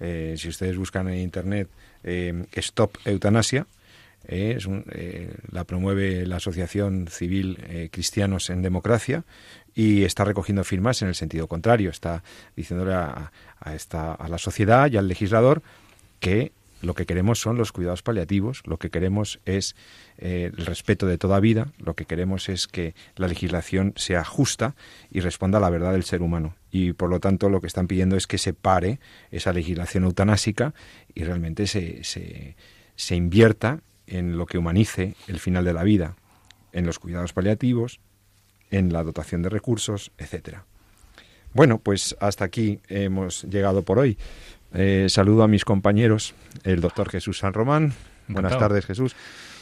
[0.00, 1.68] Eh, si ustedes buscan en internet
[2.02, 3.66] eh, Stop Eutanasia,
[4.26, 4.58] eh,
[5.50, 9.24] la promueve la Asociación Civil Cristianos en Democracia
[9.74, 11.90] y está recogiendo firmas en el sentido contrario.
[11.90, 12.22] Está
[12.56, 15.62] diciéndole a, a, esta, a la sociedad y al legislador
[16.20, 16.52] que
[16.84, 19.74] lo que queremos son los cuidados paliativos, lo que queremos es
[20.18, 24.74] eh, el respeto de toda vida, lo que queremos es que la legislación sea justa
[25.10, 26.54] y responda a la verdad del ser humano.
[26.70, 30.74] Y por lo tanto lo que están pidiendo es que se pare esa legislación eutanásica
[31.14, 32.56] y realmente se, se,
[32.96, 36.16] se invierta en lo que humanice el final de la vida,
[36.72, 38.00] en los cuidados paliativos,
[38.70, 40.66] en la dotación de recursos, etcétera.
[41.54, 44.18] Bueno, pues hasta aquí hemos llegado por hoy.
[44.74, 47.92] Eh, saludo a mis compañeros, el doctor Jesús San Román.
[48.28, 49.14] Buenas tardes, Jesús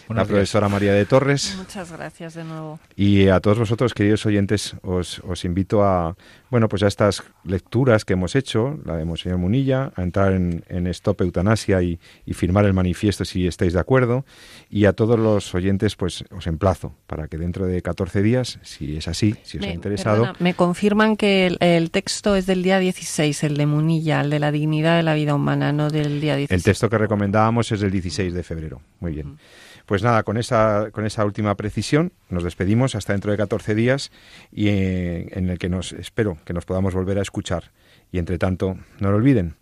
[0.09, 1.55] la profesora María de Torres.
[1.57, 2.79] Muchas gracias de nuevo.
[2.97, 6.17] Y a todos vosotros, queridos oyentes, os, os invito a,
[6.51, 10.65] bueno, pues a estas lecturas que hemos hecho, la de Monseñor Munilla, a entrar en,
[10.69, 11.99] en Stop Eutanasia y,
[12.33, 14.25] firmar el manifiesto si estáis de acuerdo.
[14.69, 18.97] Y a todos los oyentes, pues os emplazo para que dentro de 14 días, si
[18.97, 20.33] es así, si os ha interesado.
[20.39, 24.51] me confirman que el, texto es del día 16, el de Munilla, el de la
[24.51, 26.51] dignidad de la vida humana, no del día 16.
[26.51, 28.81] El texto que recomendábamos es del 16 de febrero.
[29.01, 29.39] Muy bien.
[29.87, 34.11] Pues nada, con esa, con esa última precisión nos despedimos hasta dentro de 14 días
[34.51, 37.73] y eh, en, el que nos espero que nos podamos volver a escuchar.
[38.11, 39.57] Y entre tanto, no lo olviden,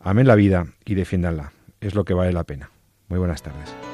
[0.00, 1.52] amen la vida y defiéndanla.
[1.80, 2.70] Es lo que vale la pena.
[3.08, 3.93] Muy buenas tardes.